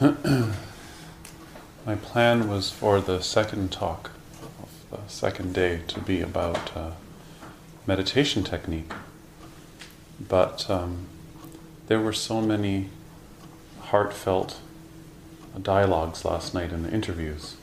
My 1.84 1.94
plan 1.94 2.48
was 2.48 2.70
for 2.70 3.02
the 3.02 3.20
second 3.20 3.70
talk 3.70 4.12
of 4.62 4.70
the 4.90 5.06
second 5.12 5.52
day 5.52 5.82
to 5.88 6.00
be 6.00 6.22
about 6.22 6.74
uh, 6.74 6.92
meditation 7.86 8.42
technique, 8.42 8.94
but 10.18 10.70
um, 10.70 11.06
there 11.88 12.00
were 12.00 12.14
so 12.14 12.40
many 12.40 12.88
heartfelt 13.80 14.58
dialogues 15.60 16.24
last 16.24 16.54
night 16.54 16.72
in 16.72 16.82
the 16.84 16.90
interviews 16.90 17.56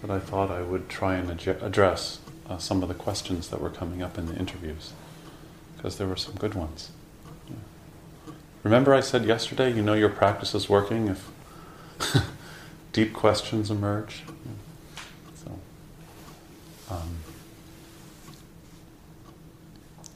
that 0.00 0.10
I 0.10 0.20
thought 0.20 0.50
I 0.50 0.62
would 0.62 0.88
try 0.88 1.16
and 1.16 1.30
ad- 1.30 1.62
address 1.62 2.18
uh, 2.48 2.56
some 2.56 2.82
of 2.82 2.88
the 2.88 2.94
questions 2.94 3.48
that 3.48 3.60
were 3.60 3.68
coming 3.68 4.02
up 4.02 4.16
in 4.16 4.24
the 4.24 4.36
interviews 4.36 4.94
because 5.76 5.98
there 5.98 6.06
were 6.06 6.16
some 6.16 6.36
good 6.36 6.54
ones. 6.54 6.92
Yeah. 7.46 7.56
Remember, 8.62 8.94
I 8.94 9.00
said 9.00 9.26
yesterday, 9.26 9.70
you 9.70 9.82
know 9.82 9.92
your 9.92 10.08
practice 10.08 10.54
is 10.54 10.66
working 10.66 11.08
if 11.08 11.28
deep 12.94 13.12
questions 13.12 13.72
emerge. 13.72 14.22
So, 15.34 15.58
um, 16.90 17.16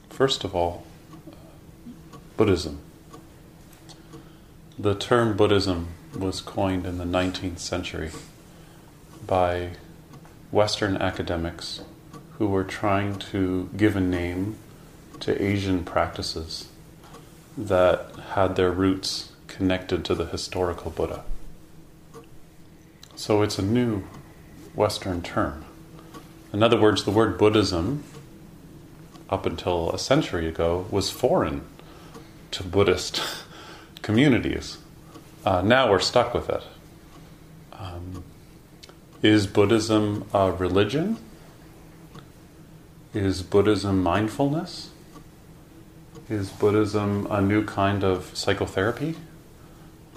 first 0.09 0.43
of 0.45 0.55
all, 0.55 0.85
Buddhism. 2.37 2.79
The 4.79 4.95
term 4.95 5.35
Buddhism 5.35 5.89
was 6.17 6.39
coined 6.39 6.85
in 6.85 6.97
the 6.97 7.03
19th 7.03 7.59
century 7.59 8.11
by 9.27 9.71
Western 10.49 10.95
academics 10.95 11.81
who 12.37 12.47
were 12.47 12.63
trying 12.63 13.19
to 13.19 13.69
give 13.75 13.97
a 13.97 13.99
name 13.99 14.55
to 15.19 15.43
Asian 15.43 15.83
practices 15.83 16.69
that 17.57 18.15
had 18.35 18.55
their 18.55 18.71
roots 18.71 19.33
connected 19.47 20.05
to 20.05 20.15
the 20.15 20.27
historical 20.27 20.91
Buddha. 20.91 21.25
So 23.19 23.41
it's 23.41 23.59
a 23.59 23.61
new 23.61 24.03
Western 24.73 25.21
term. 25.21 25.65
In 26.53 26.63
other 26.63 26.79
words, 26.79 27.03
the 27.03 27.11
word 27.11 27.37
Buddhism, 27.37 28.05
up 29.29 29.45
until 29.45 29.91
a 29.91 29.99
century 29.99 30.47
ago, 30.47 30.85
was 30.89 31.11
foreign 31.11 31.65
to 32.51 32.63
Buddhist 32.63 33.21
communities. 34.01 34.77
Uh, 35.43 35.61
now 35.61 35.91
we're 35.91 35.99
stuck 35.99 36.33
with 36.33 36.49
it. 36.49 36.63
Um, 37.73 38.23
is 39.21 39.47
Buddhism 39.47 40.23
a 40.33 40.53
religion? 40.53 41.17
Is 43.13 43.41
Buddhism 43.41 44.01
mindfulness? 44.01 44.91
Is 46.29 46.51
Buddhism 46.51 47.27
a 47.29 47.41
new 47.41 47.65
kind 47.65 48.01
of 48.01 48.31
psychotherapy 48.33 49.15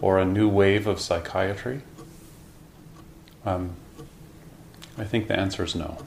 or 0.01 0.21
a 0.21 0.25
new 0.25 0.49
wave 0.49 0.87
of 0.87 1.01
psychiatry? 1.01 1.83
Um, 3.45 3.77
I 4.97 5.05
think 5.05 5.29
the 5.29 5.39
answer 5.39 5.65
is 5.65 5.75
no. 5.75 5.99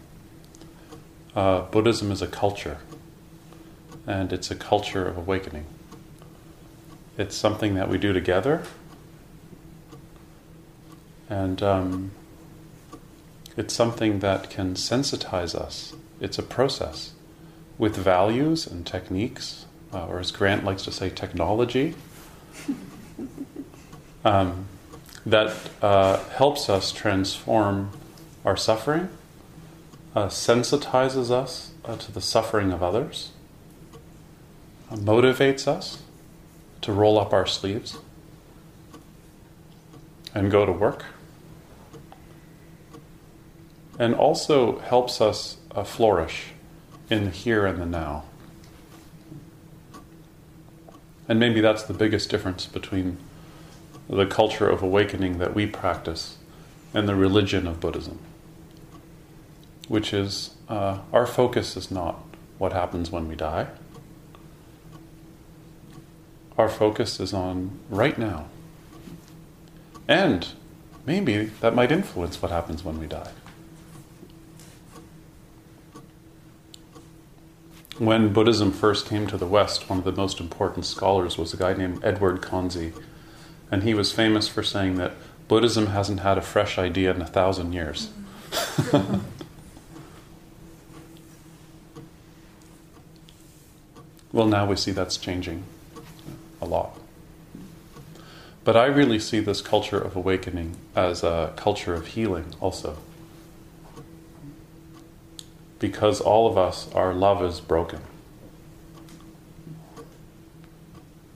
Uh, 1.35 1.61
Buddhism 1.61 2.11
is 2.11 2.21
a 2.21 2.27
culture, 2.27 2.77
and 4.07 4.31
it's 4.31 4.49
a 4.51 4.55
culture 4.55 5.07
of 5.07 5.17
awakening. 5.17 5.65
It's 7.17 7.35
something 7.35 7.75
that 7.75 7.89
we 7.89 7.97
do 7.97 8.13
together, 8.13 8.63
and 11.29 11.61
um, 11.61 12.11
it's 13.57 13.73
something 13.73 14.19
that 14.19 14.49
can 14.49 14.75
sensitize 14.75 15.55
us. 15.55 15.93
It's 16.19 16.37
a 16.37 16.43
process 16.43 17.13
with 17.77 17.95
values 17.97 18.65
and 18.67 18.85
techniques, 18.85 19.65
uh, 19.93 20.05
or 20.05 20.19
as 20.19 20.31
Grant 20.31 20.63
likes 20.63 20.83
to 20.83 20.91
say, 20.91 21.09
technology. 21.09 21.95
Um, 24.25 24.65
that 25.25 25.51
uh, 25.81 26.23
helps 26.29 26.69
us 26.69 26.91
transform 26.91 27.91
our 28.43 28.55
suffering, 28.55 29.09
uh, 30.15 30.27
sensitizes 30.27 31.31
us 31.31 31.71
uh, 31.83 31.97
to 31.97 32.11
the 32.11 32.21
suffering 32.21 32.71
of 32.71 32.83
others, 32.83 33.31
uh, 34.91 34.95
motivates 34.95 35.67
us 35.67 36.03
to 36.81 36.93
roll 36.93 37.19
up 37.19 37.33
our 37.33 37.47
sleeves 37.47 37.97
and 40.33 40.51
go 40.51 40.65
to 40.65 40.71
work, 40.71 41.05
and 43.97 44.13
also 44.13 44.79
helps 44.79 45.21
us 45.21 45.57
uh, 45.71 45.83
flourish 45.83 46.51
in 47.09 47.25
the 47.25 47.31
here 47.31 47.65
and 47.65 47.81
the 47.81 47.85
now. 47.85 48.25
And 51.27 51.39
maybe 51.39 51.61
that's 51.61 51.83
the 51.83 51.93
biggest 51.93 52.29
difference 52.29 52.67
between 52.67 53.17
the 54.09 54.25
culture 54.25 54.69
of 54.69 54.81
awakening 54.81 55.37
that 55.39 55.55
we 55.55 55.65
practice 55.65 56.37
and 56.93 57.07
the 57.07 57.15
religion 57.15 57.67
of 57.67 57.79
Buddhism, 57.79 58.19
which 59.87 60.13
is 60.13 60.55
uh, 60.69 60.99
our 61.11 61.25
focus 61.25 61.75
is 61.75 61.91
not 61.91 62.23
what 62.57 62.73
happens 62.73 63.11
when 63.11 63.27
we 63.27 63.35
die. 63.35 63.67
Our 66.57 66.69
focus 66.69 67.19
is 67.19 67.33
on 67.33 67.79
right 67.89 68.17
now. 68.17 68.47
And 70.07 70.47
maybe 71.05 71.45
that 71.59 71.75
might 71.75 71.91
influence 71.91 72.41
what 72.41 72.51
happens 72.51 72.83
when 72.83 72.99
we 72.99 73.07
die. 73.07 73.31
When 77.97 78.33
Buddhism 78.33 78.71
first 78.71 79.07
came 79.07 79.25
to 79.27 79.37
the 79.37 79.45
West, 79.45 79.89
one 79.89 79.99
of 79.99 80.05
the 80.05 80.11
most 80.11 80.39
important 80.39 80.85
scholars 80.85 81.37
was 81.37 81.53
a 81.53 81.57
guy 81.57 81.73
named 81.73 82.03
Edward 82.03 82.41
Conze 82.41 82.93
and 83.71 83.83
he 83.83 83.93
was 83.93 84.11
famous 84.11 84.47
for 84.47 84.63
saying 84.63 84.95
that 84.95 85.13
Buddhism 85.47 85.87
hasn't 85.87 86.21
had 86.21 86.37
a 86.37 86.41
fresh 86.41 86.77
idea 86.77 87.13
in 87.13 87.21
a 87.21 87.25
thousand 87.25 87.73
years. 87.73 88.09
Mm-hmm. 88.51 89.19
well, 94.31 94.47
now 94.47 94.65
we 94.65 94.75
see 94.75 94.91
that's 94.91 95.17
changing 95.17 95.63
a 96.61 96.65
lot. 96.65 96.97
But 98.63 98.75
I 98.75 98.85
really 98.85 99.19
see 99.19 99.39
this 99.39 99.61
culture 99.61 99.99
of 99.99 100.15
awakening 100.15 100.75
as 100.95 101.23
a 101.23 101.53
culture 101.55 101.93
of 101.93 102.07
healing 102.07 102.55
also. 102.59 102.97
Because 105.77 106.19
all 106.19 106.47
of 106.47 106.57
us, 106.57 106.91
our 106.93 107.13
love 107.13 107.43
is 107.43 107.59
broken. 107.61 107.99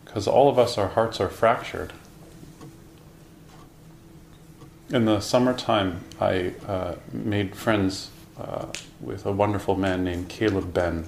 Because 0.03 0.27
all 0.27 0.49
of 0.49 0.57
us, 0.57 0.75
our 0.79 0.87
hearts 0.87 1.19
are 1.19 1.29
fractured 1.29 1.93
in 4.91 5.05
the 5.05 5.19
summertime, 5.19 6.03
I 6.19 6.53
uh, 6.67 6.95
made 7.11 7.55
friends 7.55 8.09
uh, 8.39 8.67
with 8.99 9.25
a 9.25 9.31
wonderful 9.31 9.75
man 9.75 10.03
named 10.03 10.29
Caleb 10.29 10.73
Ben. 10.73 11.05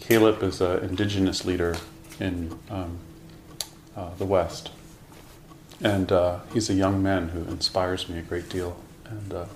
Caleb 0.00 0.42
is 0.42 0.60
an 0.60 0.84
indigenous 0.84 1.44
leader 1.44 1.76
in 2.20 2.56
um, 2.70 2.98
uh, 3.96 4.10
the 4.18 4.24
West. 4.24 4.70
and 5.80 6.10
uh, 6.10 6.40
he's 6.52 6.70
a 6.70 6.74
young 6.74 7.02
man 7.02 7.28
who 7.28 7.40
inspires 7.44 8.08
me 8.08 8.18
a 8.18 8.22
great 8.22 8.48
deal. 8.48 8.76
And 9.04 9.32
uh, 9.32 9.46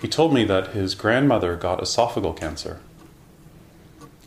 he 0.00 0.08
told 0.08 0.32
me 0.32 0.44
that 0.44 0.68
his 0.68 0.94
grandmother 0.94 1.56
got 1.56 1.80
esophageal 1.80 2.36
cancer. 2.36 2.80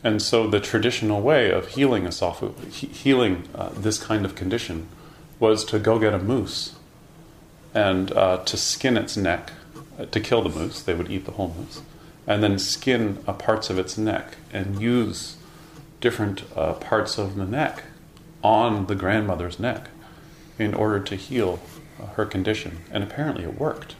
And 0.04 0.20
so 0.20 0.48
the 0.48 0.60
traditional 0.60 1.20
way 1.20 1.50
of 1.52 1.68
healing 1.68 2.08
he- 2.70 2.86
healing 2.88 3.48
uh, 3.54 3.70
this 3.70 4.02
kind 4.02 4.24
of 4.24 4.34
condition 4.34 4.88
was 5.38 5.64
to 5.66 5.78
go 5.78 5.98
get 5.98 6.14
a 6.14 6.18
moose 6.18 6.74
and 7.74 8.12
uh, 8.12 8.38
to 8.38 8.56
skin 8.56 8.96
its 8.96 9.16
neck, 9.16 9.52
uh, 9.98 10.06
to 10.06 10.20
kill 10.20 10.42
the 10.42 10.48
moose. 10.48 10.82
They 10.82 10.94
would 10.94 11.10
eat 11.10 11.24
the 11.24 11.32
whole 11.32 11.54
moose, 11.58 11.82
and 12.26 12.42
then 12.42 12.58
skin 12.58 13.18
uh, 13.26 13.32
parts 13.32 13.70
of 13.70 13.78
its 13.78 13.96
neck 13.96 14.36
and 14.52 14.80
use 14.80 15.36
different 16.00 16.44
uh, 16.56 16.74
parts 16.74 17.18
of 17.18 17.36
the 17.36 17.46
neck 17.46 17.84
on 18.42 18.86
the 18.86 18.94
grandmother's 18.94 19.58
neck 19.58 19.88
in 20.58 20.74
order 20.74 21.00
to 21.00 21.16
heal 21.16 21.60
uh, 22.00 22.06
her 22.06 22.26
condition. 22.26 22.78
And 22.90 23.02
apparently, 23.02 23.44
it 23.44 23.58
worked. 23.58 23.94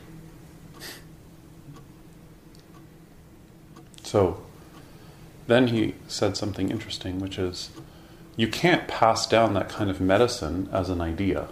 So 4.03 4.43
then 5.47 5.69
he 5.69 5.95
said 6.07 6.37
something 6.37 6.71
interesting, 6.71 7.19
which 7.19 7.39
is 7.39 7.71
you 8.37 8.49
can't 8.49 8.89
pass 8.89 9.27
down 9.27 9.55
that 9.55 9.69
kind 9.69 9.91
of 9.91 10.01
medicine 10.01 10.69
as 10.73 10.91
an 10.91 11.01
idea. 11.01 11.49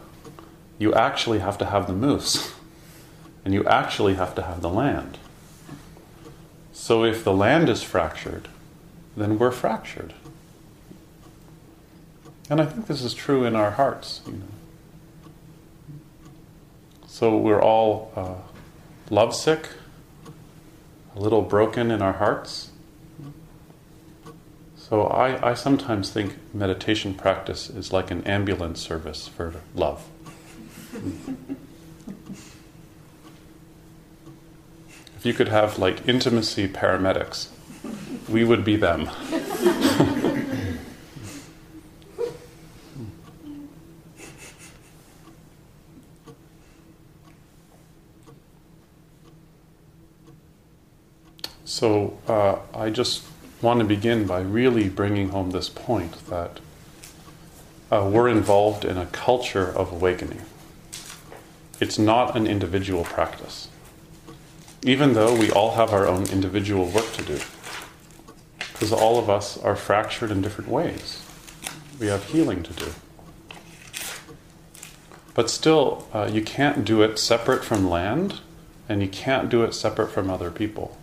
You 0.81 0.95
actually 0.95 1.41
have 1.41 1.59
to 1.59 1.67
have 1.67 1.87
the 1.87 1.93
moose, 1.93 2.55
and 3.45 3.53
you 3.53 3.67
actually 3.67 4.15
have 4.15 4.35
to 4.37 4.43
have 4.43 4.63
the 4.63 4.71
land. 4.71 5.19
So 6.73 7.05
if 7.05 7.23
the 7.23 7.35
land 7.35 7.69
is 7.69 7.83
fractured, 7.83 8.49
then 9.15 9.39
we're 9.39 9.51
fractured. 9.51 10.15
And 12.49 12.63
I 12.63 12.65
think 12.65 12.87
this 12.87 13.03
is 13.03 13.13
true 13.13 13.45
in 13.45 13.55
our 13.55 13.73
hearts. 13.73 14.23
You 14.27 14.33
know. 14.33 14.43
So 17.07 17.37
we're 17.37 17.61
all 17.61 18.11
uh, 18.17 18.35
lovesick, 19.11 19.69
a 21.15 21.21
little 21.21 21.43
broken 21.43 21.91
in 21.91 22.01
our 22.01 22.15
hearts. 22.15 22.71
So 24.75 25.03
I, 25.03 25.51
I 25.51 25.53
sometimes 25.53 26.09
think 26.11 26.39
meditation 26.55 27.13
practice 27.13 27.69
is 27.69 27.93
like 27.93 28.11
an 28.11 28.25
ambulance 28.25 28.81
service 28.81 29.29
for 29.29 29.57
love. 29.75 30.09
if 35.17 35.25
you 35.25 35.33
could 35.33 35.49
have 35.49 35.79
like 35.79 36.09
intimacy 36.09 36.69
paramedics, 36.69 37.49
we 38.29 38.45
would 38.45 38.65
be 38.65 38.77
them. 38.77 39.09
So 51.81 52.19
uh, 52.29 52.59
I 52.75 52.91
just 52.91 53.25
want 53.63 53.79
to 53.81 53.87
begin 53.87 54.27
by 54.27 54.41
really 54.41 54.91
bringing 54.91 55.31
home 55.31 55.53
this 55.53 55.71
point 55.71 56.27
that 56.27 56.61
uh, 57.91 58.07
we're 58.13 58.29
involved 58.29 58.85
in 58.85 58.99
a 58.99 59.07
culture 59.07 59.67
of 59.67 59.91
awakening. 59.91 60.43
It's 61.81 61.99
not 61.99 62.37
an 62.37 62.47
individual 62.47 63.05
practice, 63.05 63.69
even 64.83 65.15
though 65.15 65.35
we 65.35 65.51
all 65.51 65.73
have 65.73 65.93
our 65.93 66.07
own 66.07 66.29
individual 66.29 66.85
work 66.87 67.11
to 67.15 67.23
do, 67.23 67.41
because 68.73 68.93
all 68.93 69.19
of 69.19 69.31
us 69.31 69.57
are 69.57 69.75
fractured 69.75 70.31
in 70.31 70.43
different 70.43 70.71
ways. 70.71 71.25
We 71.99 72.09
have 72.09 72.25
healing 72.25 72.63
to 72.65 72.73
do. 72.75 72.93
But 75.35 75.49
still, 75.49 76.07
uh, 76.13 76.29
you 76.31 76.43
can't 76.43 76.85
do 76.85 77.01
it 77.03 77.19
separate 77.19 77.65
from 77.65 77.89
land, 77.89 78.41
and 78.87 79.01
you 79.01 79.09
can't 79.09 79.49
do 79.49 79.65
it 79.65 79.75
separate 79.75 80.11
from 80.11 80.29
other 80.29 80.51
people. 80.51 80.99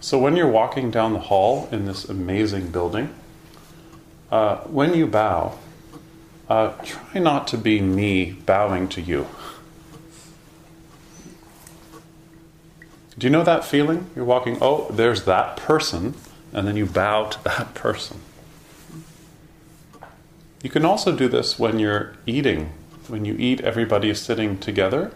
So 0.00 0.18
when 0.18 0.36
you're 0.36 0.48
walking 0.48 0.90
down 0.90 1.12
the 1.12 1.18
hall 1.18 1.68
in 1.70 1.84
this 1.84 2.08
amazing 2.08 2.70
building, 2.70 3.14
uh, 4.30 4.58
when 4.58 4.94
you 4.94 5.06
bow, 5.06 5.58
uh, 6.48 6.72
try 6.82 7.20
not 7.20 7.46
to 7.48 7.58
be 7.58 7.80
me 7.80 8.32
bowing 8.32 8.88
to 8.88 9.00
you. 9.00 9.26
Do 13.16 13.26
you 13.26 13.30
know 13.30 13.44
that 13.44 13.64
feeling? 13.64 14.10
You're 14.16 14.24
walking, 14.24 14.58
oh, 14.60 14.88
there's 14.90 15.24
that 15.24 15.56
person, 15.56 16.14
and 16.52 16.66
then 16.66 16.76
you 16.76 16.86
bow 16.86 17.28
to 17.28 17.44
that 17.44 17.74
person. 17.74 18.20
You 20.62 20.70
can 20.70 20.84
also 20.84 21.14
do 21.14 21.28
this 21.28 21.58
when 21.58 21.78
you're 21.78 22.14
eating. 22.26 22.72
When 23.08 23.24
you 23.24 23.36
eat, 23.38 23.60
everybody 23.60 24.08
is 24.10 24.20
sitting 24.20 24.58
together. 24.58 25.12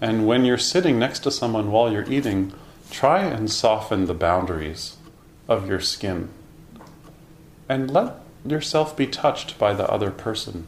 And 0.00 0.26
when 0.26 0.44
you're 0.44 0.58
sitting 0.58 0.98
next 0.98 1.20
to 1.20 1.30
someone 1.30 1.70
while 1.70 1.90
you're 1.90 2.10
eating, 2.12 2.52
try 2.90 3.22
and 3.22 3.50
soften 3.50 4.06
the 4.06 4.14
boundaries 4.14 4.96
of 5.48 5.68
your 5.68 5.80
skin. 5.80 6.28
And 7.68 7.90
let 7.90 8.20
yourself 8.50 8.96
be 8.96 9.06
touched 9.06 9.58
by 9.58 9.74
the 9.74 9.88
other 9.88 10.10
person 10.10 10.66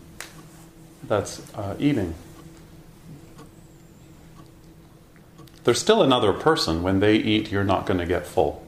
that's 1.02 1.54
uh, 1.54 1.76
eating. 1.78 2.14
There's 5.64 5.80
still 5.80 6.02
another 6.02 6.32
person. 6.32 6.82
When 6.82 7.00
they 7.00 7.16
eat, 7.16 7.50
you're 7.50 7.64
not 7.64 7.86
going 7.86 7.98
to 7.98 8.06
get 8.06 8.26
full. 8.26 8.64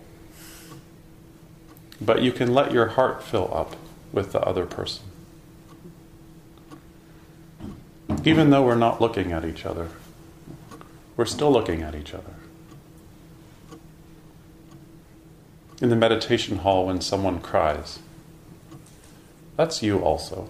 But 2.00 2.22
you 2.22 2.32
can 2.32 2.52
let 2.52 2.72
your 2.72 2.88
heart 2.88 3.22
fill 3.22 3.50
up 3.54 3.76
with 4.12 4.32
the 4.32 4.40
other 4.40 4.66
person. 4.66 5.04
Even 8.24 8.50
though 8.50 8.62
we're 8.62 8.74
not 8.74 9.00
looking 9.00 9.32
at 9.32 9.44
each 9.44 9.64
other, 9.64 9.88
we're 11.16 11.24
still 11.24 11.50
looking 11.50 11.82
at 11.82 11.94
each 11.94 12.12
other. 12.12 12.34
In 15.80 15.88
the 15.88 15.96
meditation 15.96 16.58
hall, 16.58 16.86
when 16.86 17.00
someone 17.00 17.40
cries, 17.40 18.00
that's 19.60 19.82
you 19.82 19.98
also. 19.98 20.48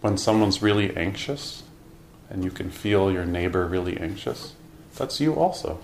When 0.00 0.18
someone's 0.18 0.60
really 0.60 0.96
anxious 0.96 1.62
and 2.28 2.42
you 2.42 2.50
can 2.50 2.68
feel 2.68 3.12
your 3.12 3.24
neighbor 3.24 3.64
really 3.64 3.96
anxious, 3.96 4.54
that's 4.96 5.20
you 5.20 5.34
also. 5.34 5.78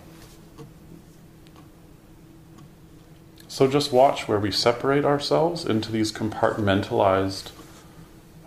So 3.47 3.69
just 3.69 3.93
watch 3.93 4.26
where 4.26 4.41
we 4.41 4.50
separate 4.50 5.05
ourselves 5.05 5.65
into 5.65 5.93
these 5.93 6.11
compartmentalized, 6.11 7.53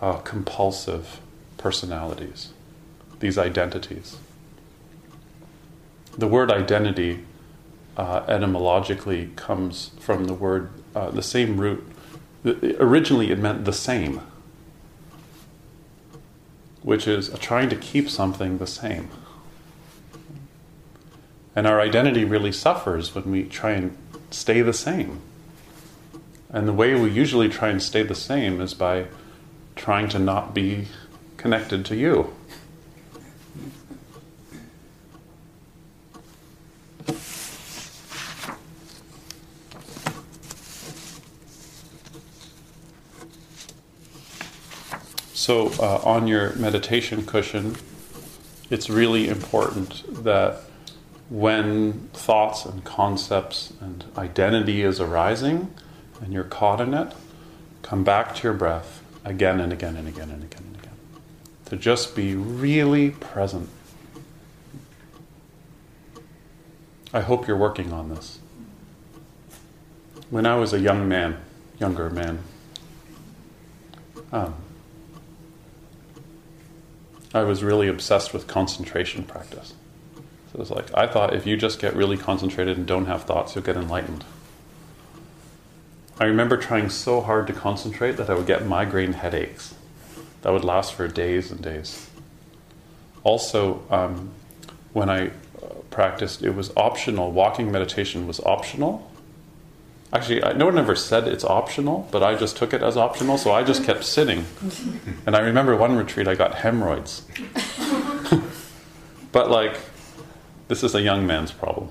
uh, 0.02 0.18
compulsive 0.18 1.18
personalities, 1.56 2.52
these 3.20 3.38
identities. 3.38 4.18
The 6.18 6.28
word 6.28 6.50
identity 6.50 7.24
uh, 7.96 8.22
etymologically 8.28 9.30
comes 9.36 9.92
from 9.98 10.26
the 10.26 10.34
word, 10.34 10.68
uh, 10.94 11.10
the 11.10 11.22
same 11.22 11.60
root. 11.60 11.86
Originally, 12.44 13.30
it 13.30 13.38
meant 13.38 13.64
the 13.64 13.72
same, 13.72 14.20
which 16.82 17.06
is 17.06 17.30
trying 17.40 17.68
to 17.68 17.76
keep 17.76 18.08
something 18.08 18.58
the 18.58 18.66
same. 18.66 19.10
And 21.54 21.66
our 21.66 21.80
identity 21.80 22.24
really 22.24 22.52
suffers 22.52 23.14
when 23.14 23.30
we 23.30 23.44
try 23.44 23.72
and 23.72 23.96
stay 24.30 24.62
the 24.62 24.72
same. 24.72 25.20
And 26.48 26.66
the 26.66 26.72
way 26.72 26.94
we 26.94 27.10
usually 27.10 27.48
try 27.48 27.68
and 27.68 27.82
stay 27.82 28.02
the 28.02 28.14
same 28.14 28.60
is 28.60 28.74
by 28.74 29.06
trying 29.76 30.08
to 30.10 30.18
not 30.18 30.54
be 30.54 30.88
connected 31.36 31.84
to 31.86 31.96
you. 31.96 32.34
So, 45.40 45.68
uh, 45.80 46.02
on 46.04 46.26
your 46.26 46.52
meditation 46.56 47.24
cushion, 47.24 47.76
it's 48.68 48.90
really 48.90 49.26
important 49.26 50.22
that 50.22 50.60
when 51.30 52.10
thoughts 52.12 52.66
and 52.66 52.84
concepts 52.84 53.72
and 53.80 54.04
identity 54.18 54.82
is 54.82 55.00
arising 55.00 55.74
and 56.20 56.34
you're 56.34 56.44
caught 56.44 56.82
in 56.82 56.92
it, 56.92 57.14
come 57.80 58.04
back 58.04 58.34
to 58.34 58.42
your 58.42 58.52
breath 58.52 59.02
again 59.24 59.60
and 59.60 59.72
again 59.72 59.96
and 59.96 60.06
again 60.06 60.28
and 60.28 60.44
again 60.44 60.62
and 60.62 60.76
again. 60.76 60.96
To 61.64 61.76
just 61.76 62.14
be 62.14 62.34
really 62.34 63.08
present. 63.08 63.70
I 67.14 67.20
hope 67.20 67.48
you're 67.48 67.56
working 67.56 67.94
on 67.94 68.10
this. 68.10 68.40
When 70.28 70.44
I 70.44 70.56
was 70.56 70.74
a 70.74 70.80
young 70.80 71.08
man, 71.08 71.38
younger 71.78 72.10
man, 72.10 72.40
um, 74.32 74.54
I 77.32 77.42
was 77.42 77.62
really 77.62 77.88
obsessed 77.88 78.32
with 78.32 78.46
concentration 78.46 79.24
practice. 79.24 79.74
So 80.52 80.58
was 80.58 80.70
like, 80.70 80.92
I 80.94 81.06
thought 81.06 81.32
if 81.32 81.46
you 81.46 81.56
just 81.56 81.78
get 81.78 81.94
really 81.94 82.16
concentrated 82.16 82.76
and 82.76 82.86
don't 82.86 83.06
have 83.06 83.22
thoughts, 83.22 83.54
you'll 83.54 83.64
get 83.64 83.76
enlightened. 83.76 84.24
I 86.18 86.24
remember 86.24 86.56
trying 86.56 86.90
so 86.90 87.20
hard 87.20 87.46
to 87.46 87.52
concentrate 87.52 88.16
that 88.16 88.28
I 88.28 88.34
would 88.34 88.46
get 88.46 88.66
migraine 88.66 89.14
headaches 89.14 89.74
that 90.42 90.52
would 90.52 90.64
last 90.64 90.92
for 90.92 91.06
days 91.06 91.50
and 91.50 91.62
days. 91.62 92.08
Also, 93.22 93.82
um, 93.90 94.30
when 94.92 95.08
I 95.08 95.28
uh, 95.28 95.30
practiced, 95.90 96.42
it 96.42 96.54
was 96.54 96.72
optional. 96.76 97.30
Walking 97.30 97.70
meditation 97.70 98.26
was 98.26 98.40
optional. 98.40 99.09
Actually, 100.12 100.40
no 100.56 100.66
one 100.66 100.76
ever 100.76 100.96
said 100.96 101.28
it's 101.28 101.44
optional, 101.44 102.08
but 102.10 102.20
I 102.20 102.34
just 102.34 102.56
took 102.56 102.74
it 102.74 102.82
as 102.82 102.96
optional, 102.96 103.38
so 103.38 103.52
I 103.52 103.62
just 103.62 103.84
kept 103.84 104.02
sitting. 104.04 104.44
And 105.24 105.36
I 105.36 105.40
remember 105.40 105.76
one 105.76 105.96
retreat 105.96 106.26
I 106.26 106.34
got 106.34 106.56
hemorrhoids. 106.56 107.24
but, 109.32 109.50
like, 109.50 109.78
this 110.66 110.82
is 110.82 110.96
a 110.96 111.02
young 111.02 111.28
man's 111.28 111.52
problem. 111.52 111.90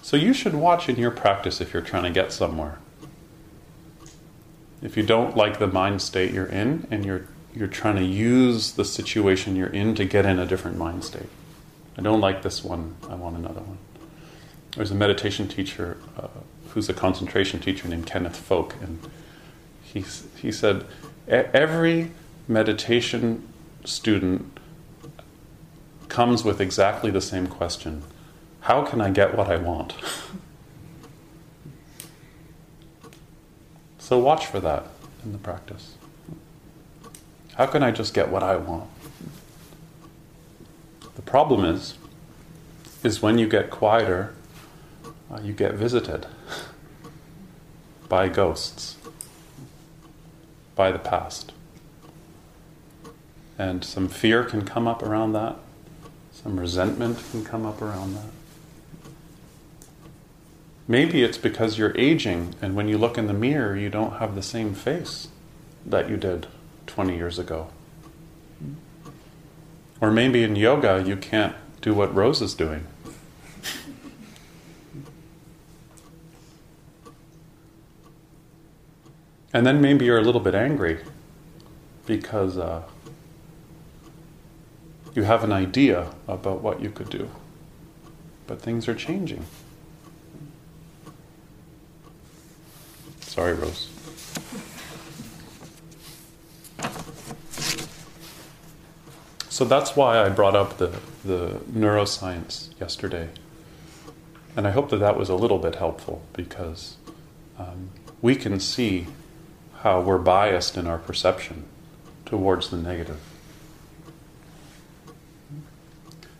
So, 0.00 0.16
you 0.16 0.32
should 0.32 0.54
watch 0.54 0.88
in 0.88 0.94
your 0.94 1.10
practice 1.10 1.60
if 1.60 1.72
you're 1.72 1.82
trying 1.82 2.04
to 2.04 2.10
get 2.10 2.32
somewhere. 2.32 2.78
If 4.80 4.96
you 4.96 5.02
don't 5.02 5.36
like 5.36 5.58
the 5.58 5.66
mind 5.66 6.02
state 6.02 6.32
you're 6.32 6.46
in 6.46 6.86
and 6.90 7.04
you're 7.04 7.26
you're 7.54 7.68
trying 7.68 7.96
to 7.96 8.04
use 8.04 8.72
the 8.72 8.84
situation 8.84 9.54
you're 9.54 9.68
in 9.68 9.94
to 9.94 10.04
get 10.04 10.26
in 10.26 10.38
a 10.38 10.46
different 10.46 10.76
mind 10.76 11.04
state. 11.04 11.28
I 11.96 12.02
don't 12.02 12.20
like 12.20 12.42
this 12.42 12.64
one, 12.64 12.96
I 13.08 13.14
want 13.14 13.36
another 13.36 13.60
one. 13.60 13.78
There's 14.76 14.90
a 14.90 14.96
meditation 14.96 15.46
teacher 15.46 15.96
uh, 16.18 16.26
who's 16.70 16.88
a 16.88 16.94
concentration 16.94 17.60
teacher 17.60 17.86
named 17.86 18.06
Kenneth 18.06 18.36
Folk, 18.36 18.74
and 18.82 18.98
he, 19.82 20.04
he 20.40 20.50
said, 20.50 20.84
Every 21.28 22.10
meditation 22.48 23.48
student 23.84 24.58
comes 26.08 26.44
with 26.44 26.60
exactly 26.60 27.10
the 27.10 27.20
same 27.20 27.46
question 27.46 28.02
How 28.62 28.84
can 28.84 29.00
I 29.00 29.10
get 29.10 29.36
what 29.36 29.48
I 29.48 29.56
want? 29.56 29.94
so 33.98 34.18
watch 34.18 34.46
for 34.46 34.58
that 34.58 34.88
in 35.24 35.30
the 35.32 35.38
practice. 35.38 35.94
How 37.56 37.66
can 37.66 37.84
I 37.84 37.92
just 37.92 38.14
get 38.14 38.30
what 38.30 38.42
I 38.42 38.56
want? 38.56 38.90
The 41.14 41.22
problem 41.22 41.64
is, 41.64 41.96
is 43.04 43.22
when 43.22 43.38
you 43.38 43.48
get 43.48 43.70
quieter, 43.70 44.34
uh, 45.30 45.40
you 45.40 45.52
get 45.52 45.74
visited 45.74 46.26
by 48.08 48.28
ghosts, 48.28 48.96
by 50.74 50.90
the 50.90 50.98
past. 50.98 51.52
And 53.56 53.84
some 53.84 54.08
fear 54.08 54.42
can 54.42 54.64
come 54.64 54.88
up 54.88 55.00
around 55.00 55.32
that, 55.34 55.56
some 56.32 56.58
resentment 56.58 57.18
can 57.30 57.44
come 57.44 57.64
up 57.64 57.80
around 57.80 58.14
that. 58.14 58.26
Maybe 60.88 61.22
it's 61.22 61.38
because 61.38 61.78
you're 61.78 61.96
aging, 61.96 62.56
and 62.60 62.74
when 62.74 62.88
you 62.88 62.98
look 62.98 63.16
in 63.16 63.28
the 63.28 63.32
mirror, 63.32 63.76
you 63.76 63.90
don't 63.90 64.14
have 64.14 64.34
the 64.34 64.42
same 64.42 64.74
face 64.74 65.28
that 65.86 66.10
you 66.10 66.16
did 66.16 66.48
20 66.86 67.16
years 67.16 67.38
ago. 67.38 67.68
Or 70.00 70.10
maybe 70.10 70.42
in 70.42 70.56
yoga 70.56 71.02
you 71.04 71.16
can't 71.16 71.56
do 71.80 71.94
what 71.94 72.14
Rose 72.14 72.42
is 72.42 72.54
doing. 72.54 72.86
And 79.54 79.64
then 79.64 79.80
maybe 79.80 80.04
you're 80.04 80.18
a 80.18 80.22
little 80.22 80.40
bit 80.40 80.56
angry 80.56 80.98
because 82.06 82.58
uh, 82.58 82.82
you 85.14 85.22
have 85.22 85.44
an 85.44 85.52
idea 85.52 86.10
about 86.26 86.60
what 86.60 86.80
you 86.80 86.90
could 86.90 87.08
do, 87.08 87.30
but 88.48 88.60
things 88.60 88.88
are 88.88 88.96
changing. 88.96 89.46
Sorry, 93.20 93.54
Rose. 93.54 93.93
So 99.54 99.64
that's 99.64 99.94
why 99.94 100.20
I 100.20 100.30
brought 100.30 100.56
up 100.56 100.78
the, 100.78 100.98
the 101.24 101.60
neuroscience 101.72 102.70
yesterday. 102.80 103.28
And 104.56 104.66
I 104.66 104.72
hope 104.72 104.90
that 104.90 104.96
that 104.96 105.16
was 105.16 105.28
a 105.28 105.36
little 105.36 105.60
bit 105.60 105.76
helpful 105.76 106.22
because 106.32 106.96
um, 107.56 107.90
we 108.20 108.34
can 108.34 108.58
see 108.58 109.06
how 109.82 110.00
we're 110.00 110.18
biased 110.18 110.76
in 110.76 110.88
our 110.88 110.98
perception 110.98 111.66
towards 112.26 112.70
the 112.70 112.76
negative. 112.78 113.20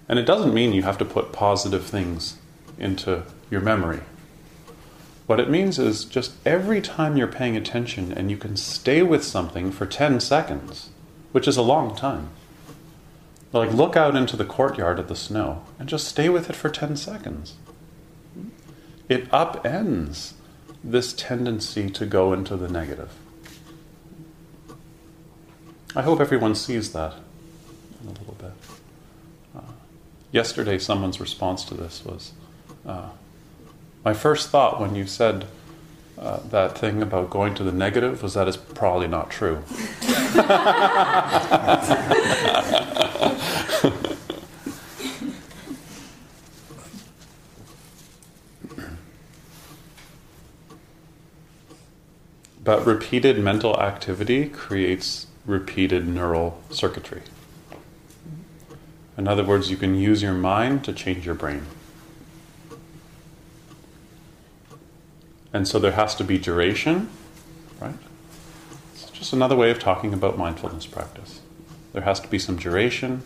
And 0.08 0.18
it 0.18 0.24
doesn't 0.24 0.52
mean 0.52 0.72
you 0.72 0.82
have 0.82 0.98
to 0.98 1.04
put 1.04 1.30
positive 1.30 1.86
things 1.86 2.38
into 2.78 3.22
your 3.48 3.60
memory. 3.60 4.00
What 5.28 5.38
it 5.38 5.48
means 5.48 5.78
is 5.78 6.04
just 6.04 6.34
every 6.44 6.80
time 6.80 7.16
you're 7.16 7.28
paying 7.28 7.56
attention 7.56 8.10
and 8.12 8.28
you 8.28 8.36
can 8.36 8.56
stay 8.56 9.04
with 9.04 9.22
something 9.22 9.70
for 9.70 9.86
10 9.86 10.18
seconds, 10.18 10.90
which 11.30 11.46
is 11.46 11.56
a 11.56 11.62
long 11.62 11.94
time 11.94 12.30
like, 13.54 13.72
look 13.72 13.96
out 13.96 14.16
into 14.16 14.36
the 14.36 14.44
courtyard 14.44 14.98
at 14.98 15.06
the 15.08 15.14
snow 15.14 15.62
and 15.78 15.88
just 15.88 16.08
stay 16.08 16.28
with 16.28 16.50
it 16.50 16.56
for 16.56 16.68
10 16.68 16.96
seconds. 16.96 17.54
It 19.08 19.30
upends 19.30 20.32
this 20.82 21.12
tendency 21.12 21.88
to 21.90 22.04
go 22.04 22.32
into 22.32 22.56
the 22.56 22.68
negative. 22.68 23.12
I 25.94 26.02
hope 26.02 26.20
everyone 26.20 26.56
sees 26.56 26.92
that 26.94 27.14
a 28.04 28.08
little 28.08 28.34
bit. 28.34 28.52
Uh, 29.56 29.60
yesterday, 30.32 30.78
someone's 30.78 31.20
response 31.20 31.64
to 31.66 31.74
this 31.74 32.04
was 32.04 32.32
uh, 32.84 33.10
My 34.04 34.14
first 34.14 34.50
thought 34.50 34.80
when 34.80 34.96
you 34.96 35.06
said 35.06 35.46
uh, 36.18 36.40
that 36.50 36.76
thing 36.76 37.02
about 37.02 37.30
going 37.30 37.54
to 37.54 37.62
the 37.62 37.72
negative 37.72 38.20
was 38.22 38.34
that 38.34 38.48
it's 38.48 38.56
probably 38.56 39.06
not 39.06 39.30
true. 39.30 39.62
but 52.64 52.84
repeated 52.86 53.38
mental 53.38 53.80
activity 53.80 54.48
creates 54.48 55.26
repeated 55.46 56.08
neural 56.08 56.62
circuitry. 56.70 57.22
In 59.16 59.28
other 59.28 59.44
words, 59.44 59.70
you 59.70 59.76
can 59.76 59.94
use 59.94 60.22
your 60.22 60.32
mind 60.32 60.84
to 60.84 60.92
change 60.92 61.24
your 61.24 61.34
brain. 61.34 61.66
And 65.52 65.68
so 65.68 65.78
there 65.78 65.92
has 65.92 66.16
to 66.16 66.24
be 66.24 66.36
duration, 66.36 67.08
right? 67.80 67.94
It's 68.94 69.10
just 69.10 69.32
another 69.32 69.54
way 69.54 69.70
of 69.70 69.78
talking 69.78 70.12
about 70.12 70.36
mindfulness 70.36 70.86
practice. 70.86 71.40
There 71.94 72.02
has 72.02 72.18
to 72.20 72.28
be 72.28 72.40
some 72.40 72.56
duration, 72.56 73.22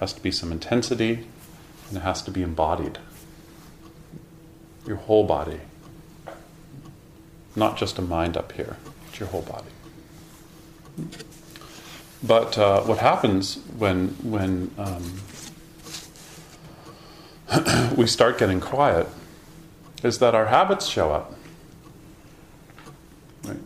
has 0.00 0.14
to 0.14 0.22
be 0.22 0.32
some 0.32 0.50
intensity, 0.50 1.26
and 1.88 1.98
it 1.98 2.00
has 2.00 2.22
to 2.22 2.30
be 2.30 2.42
embodied. 2.42 2.98
Your 4.86 4.96
whole 4.96 5.24
body. 5.24 5.60
Not 7.54 7.76
just 7.76 7.98
a 7.98 8.02
mind 8.02 8.34
up 8.36 8.52
here, 8.52 8.78
it's 9.08 9.20
your 9.20 9.28
whole 9.28 9.42
body. 9.42 9.68
But 12.22 12.56
uh, 12.56 12.80
what 12.82 12.98
happens 12.98 13.58
when, 13.76 14.08
when 14.22 14.70
um, 14.78 15.20
we 17.96 18.06
start 18.06 18.38
getting 18.38 18.60
quiet 18.60 19.06
is 20.02 20.18
that 20.20 20.34
our 20.34 20.46
habits 20.46 20.86
show 20.86 21.12
up. 21.12 21.34
Right? 23.44 23.58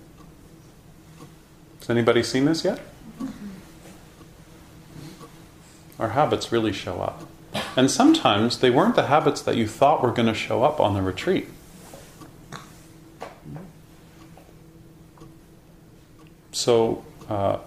Has 1.79 1.91
anybody 1.91 2.25
seen 2.25 2.47
this 2.47 2.65
yet? 2.65 2.81
Our 6.03 6.09
habits 6.09 6.51
really 6.51 6.73
show 6.73 7.01
up. 7.01 7.29
And 7.77 7.89
sometimes 7.89 8.59
they 8.59 8.71
weren't 8.71 8.97
the 8.97 9.07
habits 9.07 9.41
that 9.43 9.55
you 9.55 9.69
thought 9.69 10.03
were 10.03 10.11
going 10.11 10.27
to 10.27 10.35
show 10.35 10.65
up 10.65 10.81
on 10.81 10.95
the 10.95 11.01
retreat. 11.01 11.47
So, 16.51 17.05
uh, 17.29 17.59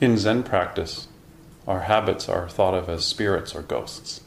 in 0.00 0.18
Zen 0.18 0.42
practice, 0.42 1.06
our 1.68 1.82
habits 1.82 2.28
are 2.28 2.48
thought 2.48 2.74
of 2.74 2.88
as 2.88 3.04
spirits 3.04 3.54
or 3.54 3.62
ghosts. 3.62 4.22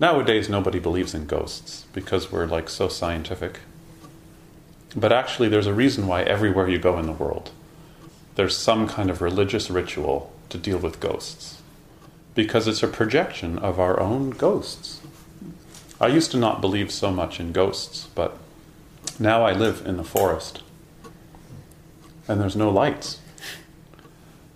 Nowadays, 0.00 0.48
nobody 0.48 0.78
believes 0.78 1.12
in 1.12 1.26
ghosts 1.26 1.84
because 1.92 2.32
we're 2.32 2.46
like 2.46 2.70
so 2.70 2.88
scientific. 2.88 3.60
But 4.96 5.12
actually, 5.12 5.50
there's 5.50 5.66
a 5.66 5.74
reason 5.74 6.06
why 6.06 6.22
everywhere 6.22 6.66
you 6.66 6.78
go 6.78 6.98
in 6.98 7.04
the 7.04 7.12
world, 7.12 7.50
there's 8.36 8.56
some 8.56 8.88
kind 8.88 9.10
of 9.10 9.20
religious 9.20 9.68
ritual 9.68 10.32
to 10.48 10.56
deal 10.56 10.78
with 10.78 10.98
ghosts 10.98 11.60
because 12.34 12.66
it's 12.66 12.82
a 12.82 12.88
projection 12.88 13.58
of 13.58 13.78
our 13.78 14.00
own 14.00 14.30
ghosts. 14.30 15.00
I 16.00 16.08
used 16.08 16.30
to 16.32 16.36
not 16.36 16.60
believe 16.60 16.90
so 16.90 17.10
much 17.10 17.38
in 17.38 17.52
ghosts, 17.52 18.08
but 18.14 18.36
now 19.18 19.44
I 19.44 19.52
live 19.52 19.86
in 19.86 19.96
the 19.96 20.04
forest 20.04 20.62
and 22.26 22.40
there's 22.40 22.56
no 22.56 22.70
lights. 22.70 23.20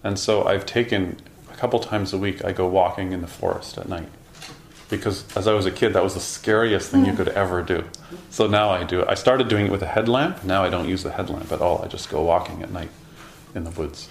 And 0.03 0.19
so 0.19 0.45
I've 0.45 0.67
taken 0.67 1.17
a 1.51 1.57
couple 1.57 1.79
times 1.81 2.13
a 2.13 2.19
week, 2.19 2.45
I 2.45 2.53
go 2.53 2.67
walking 2.67 3.13
in 3.13 3.21
the 3.21 3.27
forest 3.27 3.79
at 3.79 3.89
night. 3.89 4.09
because 4.89 5.25
as 5.37 5.47
I 5.47 5.53
was 5.53 5.67
a 5.67 5.71
kid, 5.71 5.93
that 5.93 6.03
was 6.03 6.15
the 6.15 6.21
scariest 6.21 6.91
thing 6.91 7.05
you 7.05 7.13
could 7.13 7.29
ever 7.29 7.63
do. 7.63 7.85
So 8.31 8.47
now 8.47 8.71
I 8.71 8.85
do 8.85 9.01
it. 9.01 9.09
I 9.09 9.15
started 9.15 9.49
doing 9.49 9.67
it 9.67 9.73
with 9.73 9.83
a 9.83 9.87
headlamp. 9.87 10.45
Now 10.45 10.65
I 10.65 10.71
don't 10.71 10.89
use 10.89 11.03
the 11.03 11.13
headlamp 11.13 11.53
at 11.53 11.61
all. 11.61 11.83
I 11.83 11.89
just 11.89 12.09
go 12.09 12.23
walking 12.23 12.63
at 12.63 12.71
night 12.71 12.89
in 13.55 13.65
the 13.65 13.71
woods. 13.71 14.09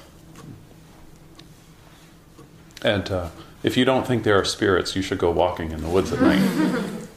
And 2.83 3.09
uh, 3.09 3.29
if 3.63 3.75
you 3.77 3.85
don't 3.85 4.05
think 4.05 4.23
there 4.23 4.39
are 4.39 4.45
spirits, 4.45 4.95
you 4.95 5.01
should 5.01 5.17
go 5.17 5.31
walking 5.31 5.71
in 5.71 5.81
the 5.81 5.89
woods 5.89 6.13
at 6.13 6.21
night. 6.21 6.41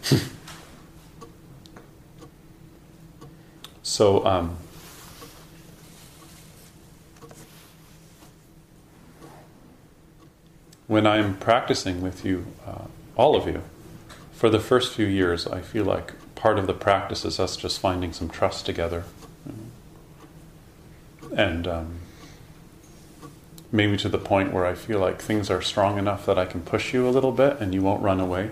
so, 3.82 4.24
um, 4.26 4.56
when 10.86 11.06
I'm 11.06 11.36
practicing 11.36 12.00
with 12.00 12.24
you, 12.24 12.46
uh, 12.66 12.86
all 13.16 13.36
of 13.36 13.46
you, 13.46 13.62
for 14.32 14.48
the 14.50 14.58
first 14.58 14.94
few 14.94 15.06
years, 15.06 15.46
I 15.46 15.60
feel 15.60 15.84
like 15.84 16.14
part 16.34 16.58
of 16.58 16.66
the 16.66 16.72
practice 16.72 17.24
is 17.24 17.38
us 17.38 17.56
just 17.56 17.78
finding 17.78 18.12
some 18.12 18.28
trust 18.28 18.64
together. 18.64 19.04
And 21.36 21.68
um, 21.68 21.99
maybe 23.72 23.96
to 23.96 24.08
the 24.08 24.18
point 24.18 24.52
where 24.52 24.66
I 24.66 24.74
feel 24.74 24.98
like 24.98 25.20
things 25.20 25.50
are 25.50 25.62
strong 25.62 25.98
enough 25.98 26.26
that 26.26 26.38
I 26.38 26.44
can 26.44 26.60
push 26.60 26.92
you 26.92 27.08
a 27.08 27.10
little 27.10 27.32
bit 27.32 27.58
and 27.60 27.72
you 27.72 27.82
won't 27.82 28.02
run 28.02 28.20
away. 28.20 28.50